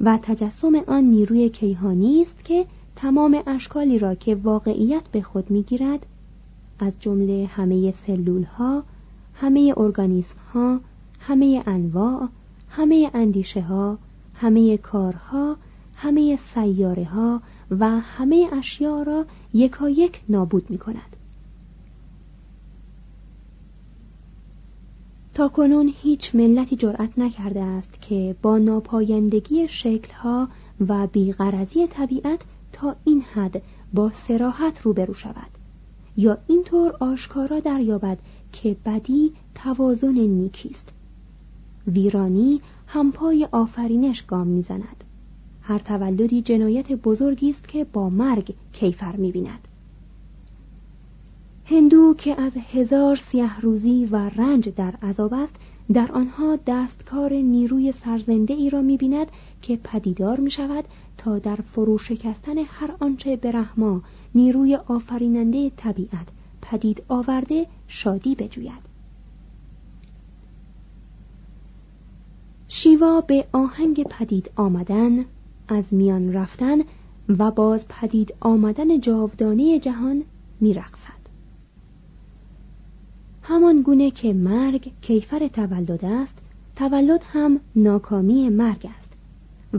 و 0.00 0.18
تجسم 0.22 0.74
آن 0.86 1.04
نیروی 1.04 1.48
کیهانی 1.48 2.22
است 2.22 2.44
که 2.44 2.66
تمام 2.96 3.42
اشکالی 3.46 3.98
را 3.98 4.14
که 4.14 4.34
واقعیت 4.34 5.02
به 5.12 5.22
خود 5.22 5.50
می‌گیرد 5.50 6.06
از 6.78 6.92
جمله 7.00 7.46
همه 7.46 7.92
سلول 7.92 8.42
ها 8.42 8.82
همه 9.34 9.74
ارگانیسم 9.76 10.36
ها 10.54 10.80
همه 11.28 11.62
انواع 11.66 12.28
همه 12.68 13.10
اندیشه 13.14 13.60
ها 13.60 13.98
همه 14.34 14.76
کارها 14.76 15.56
همه 15.96 16.36
سیاره 16.36 17.04
ها 17.04 17.42
و 17.70 18.00
همه 18.00 18.48
اشیا 18.52 19.02
را 19.02 19.26
یکایک 19.54 20.20
نابود 20.28 20.70
می 20.70 20.78
کند 20.78 21.16
تا 25.34 25.48
کنون 25.48 25.92
هیچ 26.02 26.34
ملتی 26.34 26.76
جرأت 26.76 27.18
نکرده 27.18 27.62
است 27.62 28.02
که 28.02 28.36
با 28.42 28.58
ناپایندگی 28.58 29.68
شکلها 29.68 30.48
و 30.88 31.06
بیغرزی 31.06 31.86
طبیعت 31.86 32.40
تا 32.72 32.96
این 33.04 33.20
حد 33.20 33.62
با 33.92 34.10
سراحت 34.10 34.82
روبرو 34.82 35.14
شود 35.14 35.50
یا 36.16 36.38
اینطور 36.46 36.96
آشکارا 37.00 37.60
دریابد 37.60 38.18
که 38.52 38.76
بدی 38.84 39.32
توازن 39.54 40.14
نیکیست 40.14 40.92
ویرانی 41.88 42.60
همپای 42.86 43.48
آفرینش 43.52 44.22
گام 44.22 44.46
می‌زند. 44.46 45.04
هر 45.62 45.78
تولدی 45.78 46.42
جنایت 46.42 46.92
بزرگی 46.92 47.50
است 47.50 47.68
که 47.68 47.84
با 47.84 48.10
مرگ 48.10 48.54
کیفر 48.72 49.16
می‌بیند. 49.16 49.68
هندو 51.64 52.14
که 52.18 52.40
از 52.40 52.52
هزار 52.72 53.16
سیه 53.16 53.60
روزی 53.60 54.08
و 54.10 54.16
رنج 54.16 54.68
در 54.68 54.94
عذاب 55.02 55.34
است 55.34 55.54
در 55.92 56.12
آنها 56.12 56.58
دستکار 56.66 57.32
نیروی 57.32 57.92
سرزنده 57.92 58.54
ای 58.54 58.70
را 58.70 58.82
می‌بیند 58.82 59.26
که 59.62 59.76
پدیدار 59.84 60.40
می 60.40 60.50
شود 60.50 60.84
تا 61.18 61.38
در 61.38 61.56
فرو 61.56 61.98
شکستن 61.98 62.58
هر 62.58 62.94
آنچه 63.00 63.36
به 63.36 63.52
رحما 63.52 64.02
نیروی 64.34 64.74
آفریننده 64.76 65.70
طبیعت 65.76 66.28
پدید 66.62 67.02
آورده 67.08 67.66
شادی 67.88 68.34
بجوید. 68.34 68.87
شیوا 72.68 73.20
به 73.20 73.46
آهنگ 73.52 74.02
پدید 74.02 74.50
آمدن 74.56 75.24
از 75.68 75.84
میان 75.90 76.32
رفتن 76.32 76.78
و 77.38 77.50
باز 77.50 77.88
پدید 77.88 78.34
آمدن 78.40 79.00
جاودانه 79.00 79.78
جهان 79.78 80.22
میرقصد. 80.60 81.18
همان 83.42 83.82
گونه 83.82 84.10
که 84.10 84.32
مرگ 84.32 84.90
کیفر 85.00 85.48
تولد 85.48 86.04
است 86.04 86.38
تولد 86.76 87.24
هم 87.32 87.60
ناکامی 87.76 88.48
مرگ 88.48 88.88
است 88.98 89.12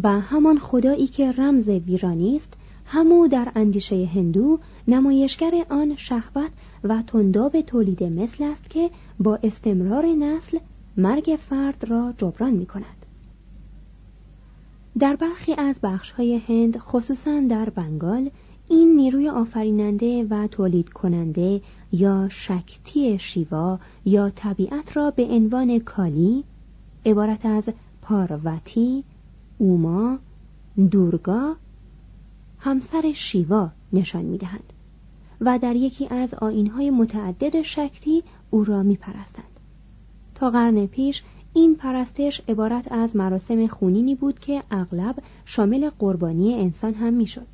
و 0.04 0.20
همان 0.20 0.60
خدایی 0.60 1.08
که 1.08 1.32
رمز 1.32 1.70
ویرانی 1.70 2.36
است 2.36 2.54
همو 2.86 3.28
در 3.28 3.52
اندیشه 3.56 4.06
هندو 4.06 4.60
نمایشگر 4.88 5.66
آن 5.70 5.96
شهوت 5.96 6.52
و 6.84 7.04
تنداب 7.08 7.62
تولید 7.62 8.04
مثل 8.04 8.44
است 8.44 8.70
که 8.70 8.90
با 9.20 9.40
استمرار 9.44 10.06
نسل 10.06 10.58
مرگ 11.00 11.40
فرد 11.50 11.86
را 11.90 12.14
جبران 12.18 12.54
می 12.54 12.66
کند. 12.66 13.06
در 15.00 15.16
برخی 15.16 15.54
از 15.54 15.80
بخشهای 15.84 16.38
هند 16.38 16.78
خصوصا 16.78 17.40
در 17.50 17.70
بنگال 17.70 18.30
این 18.68 18.96
نیروی 18.96 19.30
آفریننده 19.30 20.24
و 20.24 20.48
تولید 20.48 20.90
کننده 20.90 21.62
یا 21.92 22.30
شکتی 22.30 23.20
شیوا 23.20 23.80
یا 24.06 24.30
طبیعت 24.30 24.98
را 24.98 25.12
به 25.12 25.26
عنوان 25.26 25.80
کالی 25.80 26.44
عبارت 27.06 27.46
از 27.46 27.70
پاروتی، 28.02 29.04
اوما، 29.58 30.20
دورگا 30.92 31.56
همسر 32.60 33.12
شیوا 33.16 33.70
نشان 33.94 34.26
می‌دهند 34.26 34.74
و 35.42 35.60
در 35.60 35.76
یکی 35.76 36.08
از 36.08 36.34
آینهای 36.34 36.90
متعدد 36.92 37.62
شکتی 37.62 38.24
او 38.50 38.64
را 38.64 38.84
می 38.84 38.96
پرستند. 38.96 39.49
تا 40.40 40.50
قرن 40.50 40.86
پیش 40.86 41.24
این 41.54 41.76
پرستش 41.76 42.42
عبارت 42.48 42.92
از 42.92 43.16
مراسم 43.16 43.68
خونینی 43.68 44.16
بود 44.16 44.40
که 44.40 44.64
اغلب 44.72 45.16
شامل 45.46 45.90
قربانی 46.00 46.54
انسان 46.54 46.94
هم 46.94 47.14
می‌شد. 47.14 47.48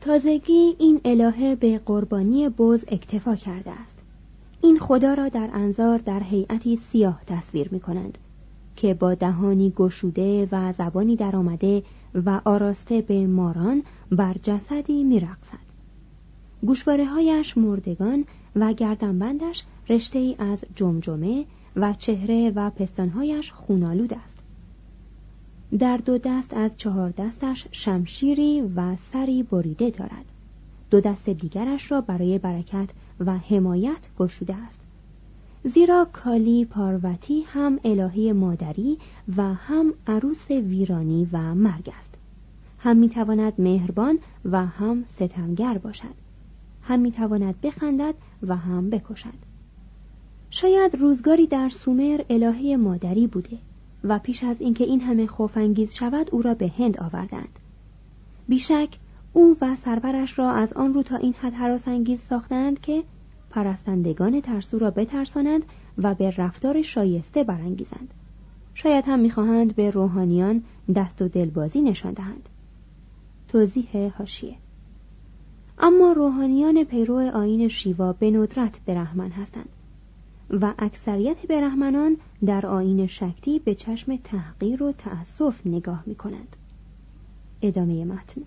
تازگی 0.00 0.76
این 0.78 1.00
الهه 1.04 1.54
به 1.54 1.78
قربانی 1.78 2.48
بز 2.48 2.84
اکتفا 2.88 3.36
کرده 3.36 3.70
است. 3.70 3.98
این 4.62 4.78
خدا 4.78 5.14
را 5.14 5.28
در 5.28 5.50
انظار 5.52 5.98
در 5.98 6.22
هیئتی 6.22 6.76
سیاه 6.76 7.20
تصویر 7.26 7.68
می 7.72 7.80
کنند 7.80 8.18
که 8.76 8.94
با 8.94 9.14
دهانی 9.14 9.70
گشوده 9.76 10.48
و 10.52 10.72
زبانی 10.72 11.16
درآمده 11.16 11.82
و 12.14 12.40
آراسته 12.44 13.00
به 13.00 13.26
ماران 13.26 13.82
بر 14.10 14.36
جسدی 14.42 15.04
می 15.04 15.20
رقصد. 15.20 15.64
گوشواره 16.66 17.04
هایش 17.04 17.58
مردگان 17.58 18.24
و 18.56 18.72
گردنبندش 18.72 19.64
رشته 19.88 20.18
ای 20.18 20.36
از 20.38 20.64
جمجمه 20.74 21.44
و 21.76 21.94
چهره 21.94 22.50
و 22.50 22.70
پستانهایش 22.70 23.52
خونالود 23.52 24.14
است. 24.14 24.38
در 25.78 25.96
دو 25.96 26.18
دست 26.18 26.54
از 26.54 26.76
چهار 26.76 27.10
دستش 27.10 27.66
شمشیری 27.72 28.62
و 28.76 28.96
سری 28.96 29.42
بریده 29.42 29.90
دارد. 29.90 30.24
دو 30.90 31.00
دست 31.00 31.28
دیگرش 31.28 31.92
را 31.92 32.00
برای 32.00 32.38
برکت 32.38 32.88
و 33.20 33.38
حمایت 33.38 34.08
گشوده 34.18 34.56
است. 34.56 34.80
زیرا 35.64 36.06
کالی 36.12 36.64
پاروتی 36.64 37.42
هم 37.42 37.80
الهی 37.84 38.32
مادری 38.32 38.98
و 39.36 39.54
هم 39.54 39.94
عروس 40.06 40.50
ویرانی 40.50 41.28
و 41.32 41.54
مرگ 41.54 41.90
است. 41.98 42.14
هم 42.78 42.96
می‌تواند 42.96 43.52
مهربان 43.58 44.18
و 44.44 44.66
هم 44.66 45.04
ستمگر 45.16 45.78
باشد. 45.78 46.14
هم 46.82 47.00
می‌تواند 47.00 47.60
بخندد 47.60 48.14
و 48.42 48.56
هم 48.56 48.90
بکشد. 48.90 49.53
شاید 50.56 50.94
روزگاری 50.94 51.46
در 51.46 51.68
سومر 51.68 52.20
الهه 52.30 52.76
مادری 52.76 53.26
بوده 53.26 53.58
و 54.04 54.18
پیش 54.18 54.44
از 54.44 54.60
اینکه 54.60 54.84
این 54.84 55.00
همه 55.00 55.26
خوفانگیز 55.26 55.94
شود 55.94 56.28
او 56.32 56.42
را 56.42 56.54
به 56.54 56.72
هند 56.78 57.00
آوردند. 57.00 57.58
بیشک 58.48 58.98
او 59.32 59.56
و 59.60 59.76
سرورش 59.76 60.38
را 60.38 60.50
از 60.50 60.72
آن 60.72 60.94
رو 60.94 61.02
تا 61.02 61.16
این 61.16 61.34
حد 61.40 61.82
انگیز 61.86 62.20
ساختند 62.20 62.80
که 62.80 63.04
پرستندگان 63.50 64.40
ترسو 64.40 64.78
را 64.78 64.90
بترسانند 64.90 65.64
و 65.98 66.14
به 66.14 66.30
رفتار 66.30 66.82
شایسته 66.82 67.44
برانگیزند. 67.44 68.14
شاید 68.74 69.04
هم 69.06 69.18
می‌خواهند 69.18 69.74
به 69.74 69.90
روحانیان 69.90 70.62
دست 70.94 71.22
و 71.22 71.28
دلبازی 71.28 71.82
نشان 71.82 72.12
دهند. 72.12 72.48
توضیح 73.48 74.12
هاشیه 74.18 74.54
اما 75.78 76.12
روحانیان 76.12 76.84
پیرو 76.84 77.30
آین 77.34 77.68
شیوا 77.68 78.12
به 78.12 78.30
ندرت 78.30 78.80
برهمن 78.86 79.30
هستند. 79.30 79.68
و 80.50 80.74
اکثریت 80.78 81.46
برهمنان 81.46 82.16
در 82.46 82.66
آین 82.66 83.06
شکتی 83.06 83.58
به 83.58 83.74
چشم 83.74 84.16
تحقیر 84.16 84.82
و 84.82 84.92
تأسف 84.92 85.66
نگاه 85.66 86.02
می 86.06 86.14
کنند. 86.14 86.56
ادامه 87.62 88.04
متن. 88.04 88.42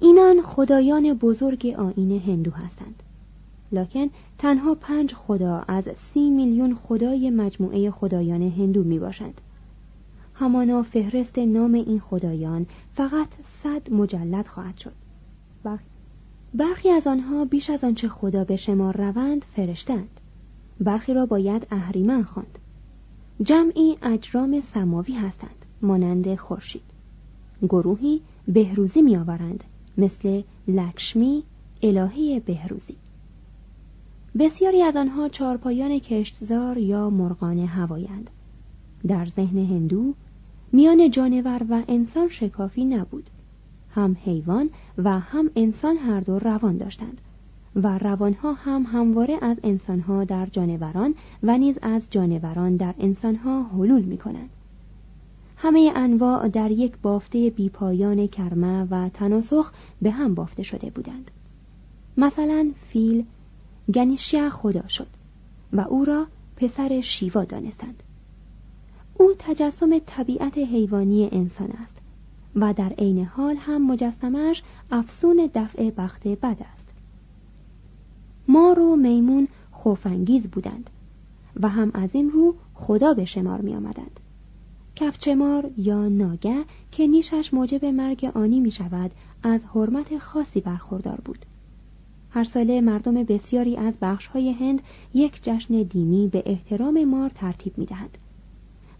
اینان 0.00 0.42
خدایان 0.42 1.14
بزرگ 1.14 1.66
آین 1.66 2.20
هندو 2.20 2.50
هستند. 2.50 3.02
لکن 3.72 4.06
تنها 4.38 4.74
پنج 4.74 5.14
خدا 5.14 5.64
از 5.68 5.88
سی 5.96 6.30
میلیون 6.30 6.74
خدای 6.74 7.30
مجموعه 7.30 7.90
خدایان 7.90 8.42
هندو 8.42 8.84
می 8.84 8.98
باشند 8.98 9.40
همانا 10.34 10.82
فهرست 10.82 11.38
نام 11.38 11.74
این 11.74 12.00
خدایان 12.00 12.66
فقط 12.94 13.28
صد 13.42 13.92
مجلد 13.92 14.46
خواهد 14.46 14.78
شد. 14.78 14.92
برخی 16.54 16.90
از 16.90 17.06
آنها 17.06 17.44
بیش 17.44 17.70
از 17.70 17.84
آنچه 17.84 18.08
خدا 18.08 18.44
به 18.44 18.56
شمار 18.56 18.96
روند 18.96 19.44
فرشتند 19.56 20.20
برخی 20.80 21.14
را 21.14 21.26
باید 21.26 21.66
اهریمن 21.70 22.22
خواند. 22.22 22.58
جمعی 23.42 23.96
اجرام 24.02 24.60
سماوی 24.60 25.14
هستند 25.14 25.64
مانند 25.82 26.34
خورشید. 26.34 26.82
گروهی 27.62 28.20
بهروزی 28.48 29.02
میآورند 29.02 29.64
مثل 29.98 30.42
لکشمی 30.68 31.42
الهه 31.82 32.40
بهروزی. 32.40 32.96
بسیاری 34.38 34.82
از 34.82 34.96
آنها 34.96 35.28
چارپایان 35.28 35.98
کشتزار 35.98 36.78
یا 36.78 37.10
مرغان 37.10 37.58
هوایند. 37.58 38.30
در 39.08 39.26
ذهن 39.26 39.58
هندو 39.58 40.14
میان 40.72 41.10
جانور 41.10 41.66
و 41.70 41.82
انسان 41.88 42.28
شکافی 42.28 42.84
نبود. 42.84 43.30
هم 43.90 44.16
حیوان 44.24 44.70
و 44.98 45.18
هم 45.18 45.50
انسان 45.56 45.96
هر 45.96 46.20
دو 46.20 46.38
روان 46.38 46.76
داشتند. 46.76 47.20
و 47.76 47.98
روانها 47.98 48.52
هم 48.52 48.86
همواره 48.92 49.38
از 49.42 49.56
انسانها 49.62 50.24
در 50.24 50.46
جانوران 50.46 51.14
و 51.42 51.58
نیز 51.58 51.78
از 51.82 52.06
جانوران 52.10 52.76
در 52.76 52.94
انسانها 52.98 53.62
حلول 53.62 54.02
می 54.02 54.18
کنند. 54.18 54.50
همه 55.56 55.92
انواع 55.94 56.48
در 56.48 56.70
یک 56.70 56.92
بافته 57.02 57.50
بیپایان 57.50 58.26
کرمه 58.26 58.86
و 58.90 59.08
تناسخ 59.08 59.72
به 60.02 60.10
هم 60.10 60.34
بافته 60.34 60.62
شده 60.62 60.90
بودند. 60.90 61.30
مثلا 62.16 62.70
فیل 62.88 63.24
گنیشیا 63.94 64.50
خدا 64.50 64.88
شد 64.88 65.06
و 65.72 65.80
او 65.80 66.04
را 66.04 66.26
پسر 66.56 67.00
شیوا 67.00 67.44
دانستند. 67.44 68.02
او 69.18 69.32
تجسم 69.38 69.98
طبیعت 70.06 70.58
حیوانی 70.58 71.28
انسان 71.32 71.70
است 71.70 71.96
و 72.56 72.72
در 72.72 72.92
عین 72.98 73.24
حال 73.24 73.56
هم 73.56 73.86
مجسمش 73.86 74.62
افسون 74.90 75.50
دفع 75.54 75.90
بخت 75.90 76.28
بد 76.28 76.56
است. 76.74 76.81
مار 78.48 78.78
و 78.78 78.96
میمون 78.96 79.48
خوفانگیز 79.70 80.46
بودند 80.46 80.90
و 81.60 81.68
هم 81.68 81.90
از 81.94 82.14
این 82.14 82.30
رو 82.30 82.54
خدا 82.74 83.14
به 83.14 83.24
شمار 83.24 83.60
می 83.60 83.74
آمدند. 83.74 84.20
کفچمار 84.96 85.70
یا 85.76 86.08
ناگه 86.08 86.64
که 86.90 87.06
نیشش 87.06 87.54
موجب 87.54 87.84
مرگ 87.84 88.30
آنی 88.34 88.60
می 88.60 88.70
شود 88.70 89.10
از 89.42 89.60
حرمت 89.74 90.18
خاصی 90.18 90.60
برخوردار 90.60 91.20
بود. 91.24 91.46
هر 92.30 92.44
ساله 92.44 92.80
مردم 92.80 93.14
بسیاری 93.14 93.76
از 93.76 93.98
بخشهای 94.02 94.52
هند 94.52 94.82
یک 95.14 95.42
جشن 95.42 95.82
دینی 95.82 96.28
به 96.28 96.42
احترام 96.46 97.04
مار 97.04 97.30
ترتیب 97.30 97.78
می 97.78 97.86
دهند 97.86 98.18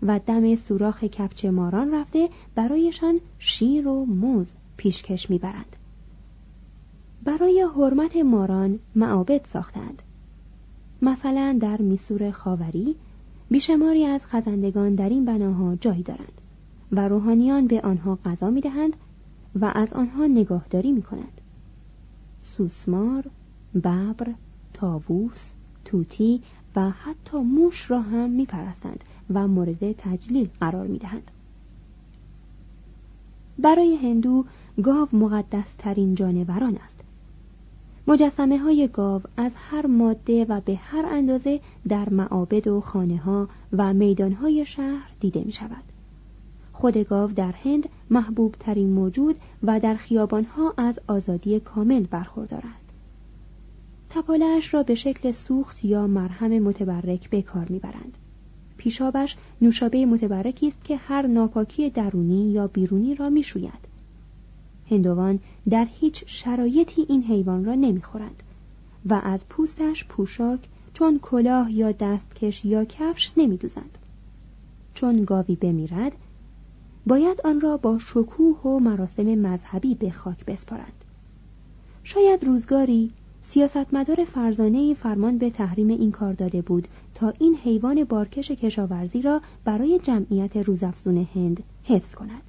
و 0.02 0.20
دم 0.26 0.57
سوراخ 0.57 1.05
کفچ 1.05 1.44
ماران 1.44 1.94
رفته 1.94 2.28
برایشان 2.55 3.20
شیر 3.38 3.88
و 3.88 4.05
موز 4.05 4.52
پیشکش 4.76 5.31
می‌برند. 5.31 5.76
برای 7.24 7.66
حرمت 7.76 8.16
ماران 8.16 8.78
معابد 8.94 9.44
ساختند 9.44 10.02
مثلا 11.02 11.58
در 11.61 11.82
میسور 11.82 12.30
خاوری 12.30 12.96
بیشماری 13.50 14.04
از 14.04 14.24
خزندگان 14.24 14.94
در 14.94 15.08
این 15.08 15.24
بناها 15.24 15.76
جای 15.76 16.02
دارند 16.02 16.40
و 16.92 17.08
روحانیان 17.08 17.66
به 17.66 17.80
آنها 17.80 18.18
غذا 18.24 18.50
می‌دهند 18.50 18.96
و 19.61 19.72
از 19.74 19.92
آنها 19.92 20.26
نگاهداری 20.26 20.92
می 20.92 21.02
کنند. 21.02 21.40
سوسمار، 22.42 23.24
ببر، 23.74 24.35
تاووس، 24.74 25.50
توتی 25.85 26.42
و 26.76 26.90
حتی 26.90 27.38
موش 27.38 27.90
را 27.90 28.00
هم 28.00 28.30
می 28.30 28.46
پرستند 28.46 29.04
و 29.30 29.48
مورد 29.48 29.92
تجلیل 29.92 30.48
قرار 30.61 30.87
می 30.87 30.98
دهند. 30.98 31.30
برای 33.58 33.96
هندو 33.96 34.44
گاو 34.82 35.08
مقدس 35.12 35.74
ترین 35.78 36.14
جانوران 36.14 36.76
است 36.85 37.01
مجسمه 38.06 38.58
های 38.58 38.88
گاو 38.92 39.22
از 39.36 39.54
هر 39.56 39.86
ماده 39.86 40.44
و 40.44 40.60
به 40.60 40.76
هر 40.76 41.06
اندازه 41.06 41.60
در 41.88 42.08
معابد 42.08 42.68
و 42.68 42.80
خانه 42.80 43.16
ها 43.16 43.48
و 43.72 43.94
میدان 43.94 44.32
های 44.32 44.64
شهر 44.66 45.10
دیده 45.20 45.42
می 45.44 45.52
شود. 45.52 45.82
خود 46.72 46.96
گاو 46.96 47.30
در 47.32 47.52
هند 47.52 47.88
محبوب 48.10 48.54
ترین 48.60 48.90
موجود 48.90 49.36
و 49.62 49.80
در 49.80 49.94
خیابان 49.94 50.44
ها 50.44 50.74
از 50.76 51.00
آزادی 51.06 51.60
کامل 51.60 52.02
برخوردار 52.02 52.62
است. 52.74 52.86
تپالش 54.10 54.74
را 54.74 54.82
به 54.82 54.94
شکل 54.94 55.32
سوخت 55.32 55.84
یا 55.84 56.06
مرهم 56.06 56.58
متبرک 56.58 57.30
به 57.30 57.42
کار 57.42 57.66
می‌برند. 57.68 58.18
پیشابش 58.76 59.36
نوشابه 59.60 60.06
متبرکی 60.06 60.68
است 60.68 60.84
که 60.84 60.96
هر 60.96 61.26
ناپاکی 61.26 61.90
درونی 61.90 62.50
یا 62.50 62.66
بیرونی 62.66 63.14
را 63.14 63.30
می‌شوید. 63.30 63.91
هندوان 64.92 65.38
در 65.70 65.87
هیچ 65.90 66.24
شرایطی 66.26 67.07
این 67.09 67.22
حیوان 67.22 67.64
را 67.64 67.74
نمی‌خورند 67.74 68.42
و 69.07 69.20
از 69.24 69.48
پوستش 69.48 70.05
پوشاک 70.05 70.61
چون 70.94 71.18
کلاه 71.22 71.72
یا 71.72 71.92
دستکش 71.92 72.64
یا 72.64 72.85
کفش 72.85 73.33
نمیدوزند. 73.37 73.98
چون 74.94 75.24
گاوی 75.24 75.57
بمیرد 75.57 76.12
باید 77.07 77.40
آن 77.44 77.61
را 77.61 77.76
با 77.76 77.98
شکوه 77.98 78.61
و 78.61 78.78
مراسم 78.78 79.22
مذهبی 79.22 79.94
به 79.94 80.11
خاک 80.11 80.44
بسپارند. 80.44 81.05
شاید 82.05 82.44
روزگاری 82.44 83.11
سیاستمدار 83.42 84.24
فرزانه 84.24 84.94
فرمان 84.94 85.38
به 85.38 85.50
تحریم 85.50 85.88
این 85.88 86.11
کار 86.11 86.33
داده 86.33 86.62
بود 86.62 86.88
تا 87.14 87.33
این 87.38 87.55
حیوان 87.55 88.05
بارکش 88.05 88.50
کشاورزی 88.50 89.22
را 89.22 89.40
برای 89.64 89.98
جمعیت 89.98 90.57
روزافزون 90.57 91.26
هند 91.35 91.62
حفظ 91.85 92.14
کند. 92.14 92.42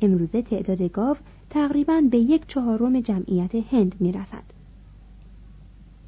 امروزه 0.00 0.42
تعداد 0.42 0.82
گاو 0.82 1.16
تقریبا 1.50 2.02
به 2.10 2.18
یک 2.18 2.42
چهارم 2.48 3.00
جمعیت 3.00 3.54
هند 3.54 3.94
می 4.00 4.12
رسد. 4.12 4.56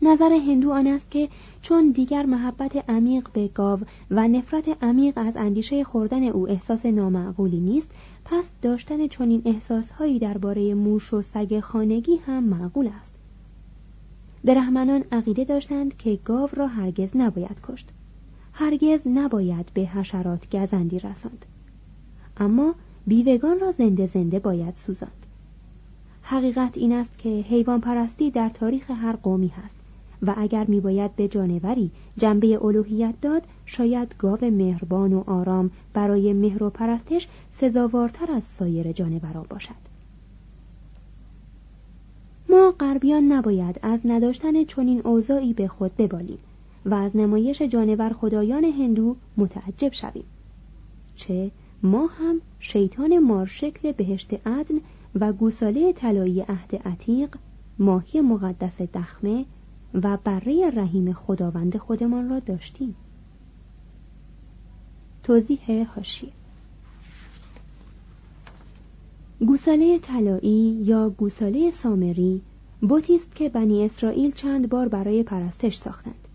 نظر 0.03 0.33
هندو 0.33 0.71
آن 0.71 0.87
است 0.87 1.11
که 1.11 1.29
چون 1.63 1.91
دیگر 1.91 2.27
محبت 2.27 2.91
عمیق 2.91 3.29
به 3.33 3.49
گاو 3.49 3.81
و 4.11 4.29
نفرت 4.29 4.85
عمیق 4.85 5.19
از 5.19 5.37
اندیشه 5.37 5.85
خوردن 5.85 6.23
او 6.23 6.49
احساس 6.49 6.87
نامعقولی 6.87 7.61
نیست 7.61 7.91
پس 8.25 8.51
داشتن 8.63 9.07
چنین 9.07 9.43
احساسهایی 9.45 10.19
درباره 10.19 10.75
موش 10.75 11.15
و 11.15 11.23
سگ 11.23 11.61
خانگی 11.61 12.17
هم 12.17 12.45
معقول 12.45 12.91
است. 13.01 13.15
برهمنان 14.45 15.05
عقیده 15.13 15.45
داشتند 15.45 15.97
که 15.97 16.19
گاو 16.25 16.49
را 16.53 16.67
هرگز 16.67 17.17
نباید 17.17 17.61
کشت. 17.69 17.89
هرگز 18.53 19.01
نباید 19.07 19.71
به 19.75 19.81
حشرات 19.81 20.57
گزندی 20.57 20.99
رساند. 20.99 21.47
اما 22.37 22.75
بیوگان 23.07 23.61
را 23.61 23.71
زنده 23.71 24.07
زنده 24.07 24.39
باید 24.39 24.77
سوزاند. 24.77 25.27
حقیقت 26.31 26.79
این 26.79 26.93
است 26.93 27.19
که 27.19 27.29
حیوان 27.29 27.81
پرستی 27.81 28.31
در 28.31 28.49
تاریخ 28.49 28.91
هر 28.91 29.17
قومی 29.17 29.49
هست 29.49 29.77
و 30.23 30.35
اگر 30.37 30.65
میباید 30.65 31.17
به 31.17 31.29
جانوری 31.29 31.91
جنبه 32.17 32.65
الوهیت 32.65 33.15
داد 33.23 33.43
شاید 33.67 34.15
گاو 34.19 34.39
مهربان 34.43 35.13
و 35.13 35.25
آرام 35.27 35.71
برای 35.93 36.33
مهر 36.33 36.63
و 36.63 36.71
پرستش 36.71 37.29
سزاوارتر 37.53 38.33
از 38.33 38.45
سایر 38.45 38.93
جانوران 38.93 39.47
باشد. 39.51 39.89
ما 42.49 42.75
غربیان 42.81 43.33
نباید 43.33 43.81
از 43.83 44.01
نداشتن 44.05 44.65
چنین 44.65 45.01
اوضاعی 45.05 45.53
به 45.53 45.69
خود 45.69 45.97
ببالیم 45.97 46.39
و 46.87 46.95
از 46.95 47.17
نمایش 47.17 47.63
جانور 47.63 48.13
خدایان 48.13 48.65
هندو 48.65 49.17
متعجب 49.37 49.93
شویم. 49.93 50.25
چه؟ 51.17 51.51
ما 51.83 52.07
هم 52.07 52.41
شیطان 52.61 53.19
مارشکل 53.19 53.93
بهشت 53.93 54.35
عدن 54.47 54.81
و 55.15 55.33
گوساله 55.33 55.93
طلایی 55.93 56.41
عهد 56.41 56.75
عتیق 56.75 57.37
ماهی 57.79 58.21
مقدس 58.21 58.83
دخمه 58.83 59.45
و 59.95 60.17
بره 60.25 60.71
رحیم 60.71 61.13
خداوند 61.13 61.77
خودمان 61.77 62.29
را 62.29 62.39
داشتیم. 62.39 62.95
توضیح 65.23 65.89
هاشی 65.97 66.33
گوساله 69.47 69.99
طلایی 69.99 70.83
یا 70.85 71.11
گوساله 71.11 71.71
سامری 71.71 72.43
بوتی 72.81 73.17
است 73.17 73.35
که 73.35 73.49
بنی 73.49 73.85
اسرائیل 73.85 74.33
چند 74.33 74.69
بار 74.69 74.89
برای 74.89 75.23
پرستش 75.23 75.77
ساختند. 75.77 76.29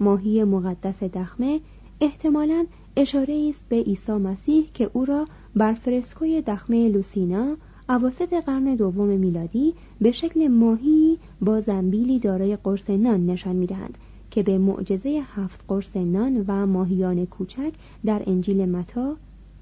ماهی 0.00 0.44
مقدس 0.44 1.02
دخمه 1.02 1.60
احتمالاً 2.00 2.66
اشاره 2.96 3.46
است 3.50 3.64
به 3.68 3.76
عیسی 3.76 4.12
مسیح 4.12 4.70
که 4.74 4.90
او 4.92 5.04
را 5.04 5.26
بر 5.56 5.74
فرسکوی 5.74 6.42
دخمه 6.42 6.88
لوسینا 6.88 7.56
اواسط 7.88 8.34
قرن 8.34 8.74
دوم 8.74 9.06
میلادی 9.06 9.74
به 10.00 10.12
شکل 10.12 10.48
ماهی 10.48 11.18
با 11.40 11.60
زنبیلی 11.60 12.18
دارای 12.18 12.56
قرص 12.56 12.90
نان 12.90 13.26
نشان 13.26 13.56
می‌دهند 13.56 13.98
که 14.30 14.42
به 14.42 14.58
معجزه 14.58 15.22
هفت 15.26 15.64
قرص 15.68 15.96
نان 15.96 16.44
و 16.46 16.66
ماهیان 16.66 17.26
کوچک 17.26 17.72
در 18.04 18.22
انجیل 18.26 18.68
متا 18.68 19.16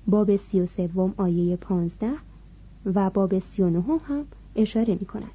باب 0.06 0.36
سی 0.36 0.60
و 0.60 0.66
سوم 0.66 1.14
آیه 1.16 1.56
پانزده 1.56 2.12
و 2.94 3.10
باب 3.10 3.38
سی 3.38 3.62
و 3.62 3.70
نهم 3.70 4.00
هم 4.04 4.24
اشاره 4.56 4.94
می 5.00 5.06
کند 5.06 5.30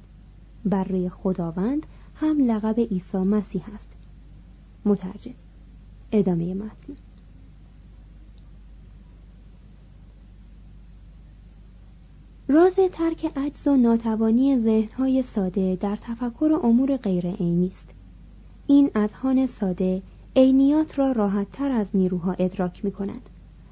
بره 0.64 1.08
خداوند 1.08 1.86
هم 2.14 2.50
لقب 2.50 2.80
عیسی 2.80 3.18
مسیح 3.18 3.62
است. 3.74 3.88
مترجم. 4.84 5.34
ادامه 6.12 6.54
متن. 6.54 7.05
راز 12.48 12.74
ترک 12.92 13.32
عجز 13.36 13.66
و 13.66 13.76
ناتوانی 13.76 14.58
ذهنهای 14.58 15.22
ساده 15.22 15.76
در 15.80 15.96
تفکر 15.96 16.60
امور 16.62 16.96
غیر 16.96 17.30
عینی 17.30 17.66
است 17.66 17.90
این 18.66 18.90
اذهان 18.94 19.46
ساده 19.46 20.02
عینیات 20.36 20.98
را 20.98 21.12
راحتتر 21.12 21.70
از 21.70 21.86
نیروها 21.94 22.32
ادراک 22.32 22.84
می 22.84 22.92
کند 22.92 23.20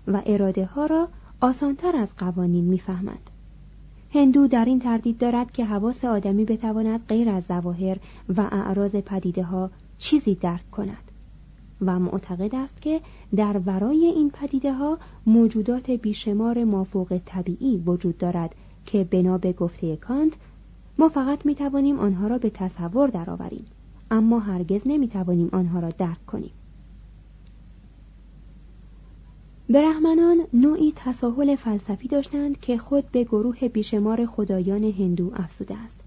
و 0.09 0.23
اراده 0.27 0.65
ها 0.65 0.87
را 0.87 1.09
آسانتر 1.41 1.97
از 1.97 2.17
قوانین 2.17 2.65
می‌فهمند. 2.65 3.31
هندو 4.15 4.47
در 4.47 4.65
این 4.65 4.79
تردید 4.79 5.19
دارد 5.19 5.53
که 5.53 5.65
حواس 5.65 6.05
آدمی 6.05 6.45
بتواند 6.45 7.07
غیر 7.09 7.29
از 7.29 7.45
ظواهر 7.45 7.99
و 8.37 8.41
اعراض 8.41 8.97
پدیده 8.97 9.43
ها 9.43 9.71
چیزی 9.99 10.35
درک 10.35 10.71
کند 10.71 11.11
و 11.81 11.99
معتقد 11.99 12.55
است 12.55 12.83
که 12.83 13.01
در 13.37 13.61
ورای 13.67 14.07
این 14.07 14.31
پدیده 14.31 14.73
ها 14.73 14.99
موجودات 15.27 15.91
بیشمار 15.91 16.65
مافوق 16.65 17.21
طبیعی 17.27 17.77
وجود 17.77 18.19
دارد 18.19 18.55
که 18.87 19.05
بنا 19.05 19.39
به 19.39 19.53
گفته 19.53 19.97
کانت 19.97 20.33
ما 20.99 21.09
فقط 21.09 21.47
می 21.47 21.55
توانیم 21.55 21.99
آنها 21.99 22.27
را 22.27 22.39
به 22.39 22.51
تصور 22.51 23.09
درآوریم 23.09 23.65
اما 24.11 24.39
هرگز 24.39 24.81
نمی 24.87 25.09
توانیم 25.09 25.49
آنها 25.53 25.81
را 25.81 25.89
درک 25.89 26.27
کنیم 26.27 26.51
برهمنان 29.71 30.39
نوعی 30.53 30.93
تساهل 30.97 31.57
فلسفی 31.57 32.09
داشتند 32.09 32.61
که 32.61 32.79
خود 32.79 33.11
به 33.13 33.25
گروه 33.25 33.69
بیشمار 33.69 34.27
خدایان 34.27 34.85
هندو 34.85 35.31
افزوده 35.35 35.77
است 35.77 36.01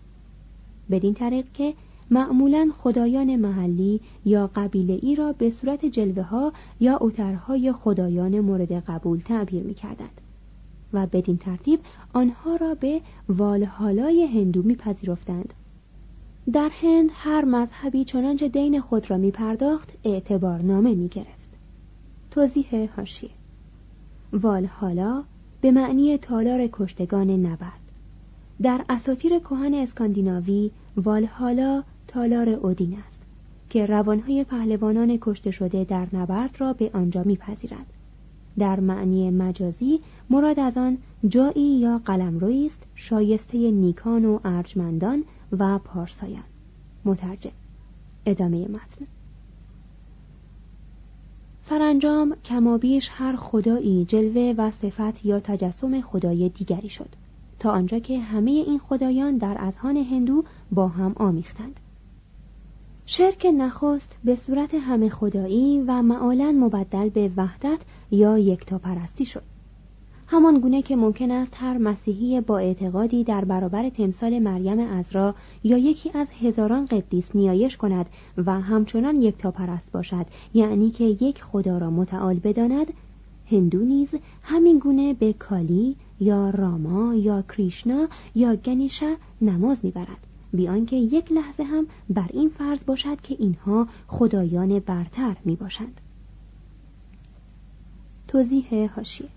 بدین 0.89 1.13
طریق 1.13 1.45
که 1.53 1.73
معمولا 2.11 2.71
خدایان 2.77 3.35
محلی 3.35 4.01
یا 4.25 4.49
قبیله 4.55 4.99
ای 5.01 5.15
را 5.15 5.33
به 5.33 5.51
صورت 5.51 5.85
جلوه 5.85 6.23
ها 6.23 6.53
یا 6.79 6.97
اوترهای 6.97 7.71
خدایان 7.71 8.39
مورد 8.39 8.71
قبول 8.71 9.19
تعبیر 9.19 9.63
می 9.63 9.73
کردند. 9.73 10.21
و 10.93 11.07
بدین 11.07 11.37
ترتیب 11.37 11.79
آنها 12.13 12.55
را 12.55 12.75
به 12.75 13.01
والهالای 13.29 14.25
هندو 14.25 14.63
میپذیرفتند. 14.63 15.53
در 16.53 16.69
هند 16.81 17.09
هر 17.13 17.45
مذهبی 17.45 18.05
چنانچه 18.05 18.47
دین 18.47 18.81
خود 18.81 19.09
را 19.09 19.17
می 19.17 19.31
پرداخت 19.31 19.93
اعتبار 20.03 20.61
نامه 20.61 20.95
می 20.95 21.07
گرفت. 21.07 21.49
توضیح 22.31 22.89
هاشیه 22.97 23.29
والهالا 24.33 25.23
به 25.61 25.71
معنی 25.71 26.17
تالار 26.17 26.69
کشتگان 26.71 27.29
نبرد. 27.29 27.79
در 28.61 28.85
اساطیر 28.89 29.39
کهن 29.39 29.73
اسکاندیناوی 29.73 30.71
والهالا 30.97 31.83
تالار 32.07 32.49
اودین 32.49 32.97
است 33.07 33.21
که 33.69 33.85
روانهای 33.85 34.43
پهلوانان 34.43 35.17
کشته 35.21 35.51
شده 35.51 35.83
در 35.83 36.07
نبرد 36.13 36.55
را 36.59 36.73
به 36.73 36.91
آنجا 36.93 37.23
میپذیرد. 37.23 37.93
در 38.59 38.79
معنی 38.79 39.31
مجازی 39.31 39.99
مراد 40.29 40.59
از 40.59 40.77
آن 40.77 40.97
جایی 41.27 41.79
یا 41.79 42.01
قلمرویی 42.05 42.65
است 42.65 42.83
شایسته 42.95 43.71
نیکان 43.71 44.25
و 44.25 44.39
ارجمندان 44.45 45.23
و 45.51 45.79
پارسایان. 45.79 46.43
مترجم. 47.05 47.51
ادامه 48.25 48.67
متن. 48.67 49.05
سرانجام 51.61 52.35
کمابیش 52.45 53.09
هر 53.11 53.35
خدایی 53.35 54.05
جلوه 54.05 54.53
و 54.57 54.71
صفت 54.71 55.25
یا 55.25 55.39
تجسم 55.39 56.01
خدای 56.01 56.49
دیگری 56.49 56.89
شد. 56.89 57.09
تا 57.59 57.71
آنجا 57.71 57.99
که 57.99 58.19
همه 58.19 58.51
این 58.51 58.79
خدایان 58.79 59.37
در 59.37 59.55
اذهان 59.59 59.97
هندو 59.97 60.43
با 60.71 60.87
هم 60.87 61.13
آمیختند. 61.15 61.79
شرک 63.17 63.45
نخست 63.45 64.15
به 64.23 64.35
صورت 64.35 64.75
همه 64.75 65.09
خدایی 65.09 65.81
و 65.87 66.01
معالا 66.01 66.51
مبدل 66.51 67.09
به 67.09 67.31
وحدت 67.37 67.79
یا 68.11 68.37
یکتاپرستی 68.37 69.25
شد. 69.25 69.41
همان 70.27 70.59
گونه 70.59 70.81
که 70.81 70.95
ممکن 70.95 71.31
است 71.31 71.53
هر 71.57 71.77
مسیحی 71.77 72.41
با 72.41 72.57
اعتقادی 72.57 73.23
در 73.23 73.45
برابر 73.45 73.89
تمثال 73.89 74.39
مریم 74.39 74.79
ازرا 74.79 75.35
یا 75.63 75.77
یکی 75.77 76.11
از 76.13 76.27
هزاران 76.41 76.85
قدیس 76.85 77.35
نیایش 77.35 77.77
کند 77.77 78.05
و 78.45 78.61
همچنان 78.61 79.21
یکتاپرست 79.21 79.91
باشد 79.91 80.25
یعنی 80.53 80.89
که 80.89 81.03
یک 81.03 81.43
خدا 81.43 81.77
را 81.77 81.89
متعال 81.89 82.39
بداند 82.39 82.93
هندو 83.51 83.79
نیز 83.79 84.09
همین 84.43 84.79
گونه 84.79 85.13
به 85.13 85.33
کالی 85.33 85.95
یا 86.19 86.49
راما 86.49 87.15
یا 87.15 87.41
کریشنا 87.41 88.07
یا 88.35 88.55
گنیشا 88.55 89.15
نماز 89.41 89.85
می‌برد. 89.85 90.26
بیان 90.53 90.85
که 90.85 90.95
یک 90.95 91.31
لحظه 91.31 91.63
هم 91.63 91.87
بر 92.09 92.29
این 92.33 92.49
فرض 92.49 92.85
باشد 92.85 93.21
که 93.21 93.35
اینها 93.39 93.87
خدایان 94.07 94.79
برتر 94.79 95.37
می 95.45 95.55
باشند. 95.55 96.01
توضیح 98.27 98.89
هاشیه 98.95 99.29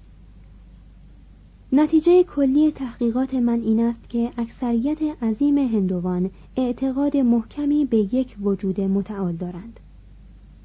نتیجه 1.72 2.22
کلی 2.22 2.72
تحقیقات 2.72 3.34
من 3.34 3.60
این 3.60 3.80
است 3.80 4.08
که 4.08 4.30
اکثریت 4.38 5.22
عظیم 5.22 5.58
هندوان 5.58 6.30
اعتقاد 6.56 7.16
محکمی 7.16 7.84
به 7.84 7.96
یک 7.96 8.36
وجود 8.42 8.80
متعال 8.80 9.32
دارند. 9.32 9.80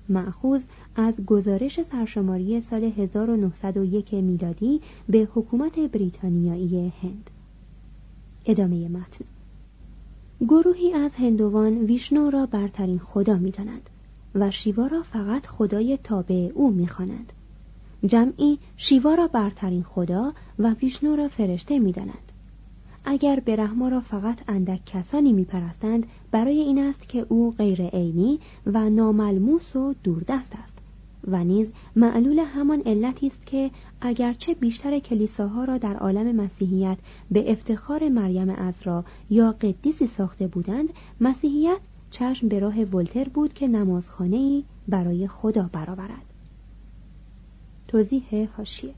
معخوز 0.10 0.65
از 0.95 1.25
گزارش 1.25 1.81
سرشماری 1.81 2.62
سال 2.62 2.84
1901 2.84 4.13
میلادی 4.13 4.81
به 5.10 5.27
حکومت 5.34 5.79
بریتانیایی 5.79 6.93
هند. 7.01 7.29
ادامه 8.45 8.88
متن. 8.88 9.25
گروهی 10.47 10.93
از 10.93 11.12
هندوان 11.13 11.77
ویشنو 11.77 12.29
را 12.29 12.45
برترین 12.45 12.99
خدا 12.99 13.36
می‌دانند 13.36 13.89
و 14.36 14.51
شیوا 14.51 14.88
را 14.88 15.03
فقط 15.03 15.45
خدای 15.45 15.97
تابع 15.97 16.51
او 16.53 16.71
می‌خوانند. 16.71 17.34
جمعی 18.05 18.60
شیوا 18.77 19.15
را 19.15 19.27
برترین 19.27 19.84
خدا 19.84 20.34
و 20.60 20.73
ویشنو 20.73 21.15
را 21.15 21.27
فرشته 21.27 21.79
می‌دانند. 21.79 22.31
اگر 23.05 23.39
برهما 23.39 23.88
را 23.88 23.99
فقط 23.99 24.39
اندک 24.47 24.86
کسانی 24.86 25.34
میپرستند 25.34 26.05
برای 26.31 26.60
این 26.60 26.79
است 26.79 27.10
که 27.10 27.25
او 27.29 27.53
غیر 27.58 27.81
عینی 27.81 28.39
و 28.65 28.89
ناملموس 28.89 29.75
و 29.75 29.93
دوردست 30.03 30.55
است. 30.63 30.74
و 31.27 31.43
نیز 31.43 31.71
معلول 31.95 32.39
همان 32.39 32.81
علتی 32.85 33.27
است 33.27 33.45
که 33.45 33.71
اگرچه 34.01 34.53
بیشتر 34.53 34.99
کلیساها 34.99 35.63
را 35.63 35.77
در 35.77 35.97
عالم 35.97 36.35
مسیحیت 36.35 36.97
به 37.31 37.51
افتخار 37.51 38.09
مریم 38.09 38.49
ازرا 38.49 39.05
یا 39.29 39.51
قدیسی 39.51 40.07
ساخته 40.07 40.47
بودند 40.47 40.89
مسیحیت 41.21 41.79
چشم 42.11 42.47
به 42.47 42.59
راه 42.59 42.83
ولتر 42.83 43.29
بود 43.29 43.53
که 43.53 43.67
نمازخانه 43.67 44.38
ای 44.38 44.63
برای 44.88 45.27
خدا 45.27 45.69
برآورد. 45.73 46.25
توضیح 47.88 48.49
حاشیه. 48.57 48.93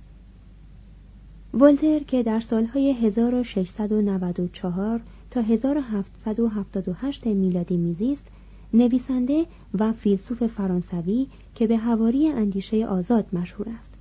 ولتر 1.53 1.99
که 1.99 2.23
در 2.23 2.39
سالهای 2.39 2.93
1694 2.93 5.01
تا 5.31 5.41
1778 5.41 7.27
میلادی 7.27 7.77
میزیست 7.77 8.27
نویسنده 8.73 9.45
و 9.79 9.93
فیلسوف 9.93 10.43
فرانسوی 10.43 11.27
که 11.55 11.67
به 11.67 11.77
هواری 11.77 12.27
اندیشه 12.27 12.87
آزاد 12.87 13.25
مشهور 13.33 13.69
است. 13.79 13.93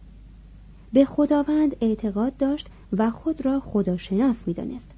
به 0.92 1.04
خداوند 1.04 1.76
اعتقاد 1.80 2.36
داشت 2.36 2.66
و 2.92 3.10
خود 3.10 3.44
را 3.44 3.60
خداشناس 3.60 4.48
می‌دانست. 4.48 4.90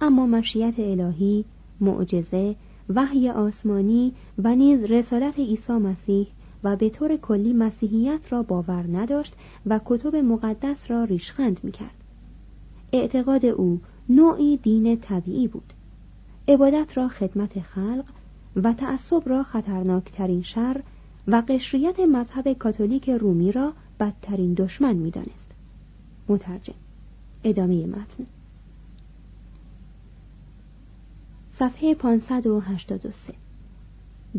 اما 0.00 0.26
مشیت 0.26 0.74
الهی 0.78 1.44
معجزه 1.80 2.56
وحی 2.88 3.30
آسمانی 3.30 4.12
و 4.38 4.54
نیز 4.54 4.84
رسالت 4.84 5.38
عیسی 5.38 5.72
مسیح 5.72 6.26
و 6.64 6.76
به 6.76 6.90
طور 6.90 7.16
کلی 7.16 7.52
مسیحیت 7.52 8.32
را 8.32 8.42
باور 8.42 8.84
نداشت 8.92 9.34
و 9.66 9.80
کتب 9.84 10.16
مقدس 10.16 10.90
را 10.90 11.04
ریشخند 11.04 11.60
می‌کرد. 11.62 12.04
اعتقاد 12.92 13.44
او 13.44 13.80
نوعی 14.08 14.56
دین 14.56 14.96
طبیعی 15.00 15.48
بود. 15.48 15.72
عبادت 16.48 16.96
را 16.96 17.08
خدمت 17.08 17.60
خلق 17.60 18.04
و 18.56 18.72
تعصب 18.72 19.22
را 19.26 19.42
خطرناکترین 19.42 20.42
شر 20.42 20.82
و 21.26 21.42
قشریت 21.48 22.00
مذهب 22.00 22.52
کاتولیک 22.52 23.10
رومی 23.10 23.52
را 23.52 23.72
بدترین 24.00 24.54
دشمن 24.54 24.96
می‌دانست. 24.96 25.50
مترجم 26.28 26.74
ادامه 27.44 27.86
متن. 27.86 28.26
صفحه 31.50 31.94
583 31.94 33.34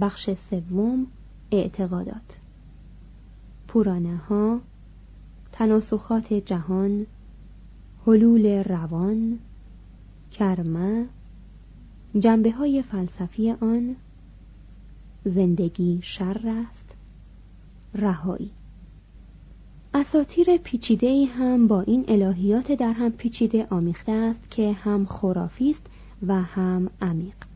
بخش 0.01 0.29
سوم 0.49 1.07
اعتقادات. 1.51 2.37
پورانه 3.67 4.17
ها 4.17 4.59
تناسخات 5.51 6.33
جهان 6.33 7.05
حلول 8.07 8.63
روان 8.63 9.39
کرمه 10.31 11.05
جنبه 12.19 12.51
های 12.51 12.81
فلسفی 12.81 13.51
آن 13.51 13.95
زندگی 15.25 15.99
شر 16.03 16.41
است 16.69 16.95
رهایی. 17.95 18.51
اساتیر 19.93 20.57
پیچیده 20.57 21.25
هم 21.25 21.67
با 21.67 21.81
این 21.81 22.05
الهیات 22.07 22.71
در 22.71 22.91
هم 22.91 23.11
پیچیده 23.11 23.67
آمیخته 23.69 24.11
است 24.11 24.51
که 24.51 24.71
هم 24.71 25.05
خرافی 25.05 25.71
است 25.71 25.85
و 26.27 26.41
هم 26.41 26.89
عمیق. 27.01 27.48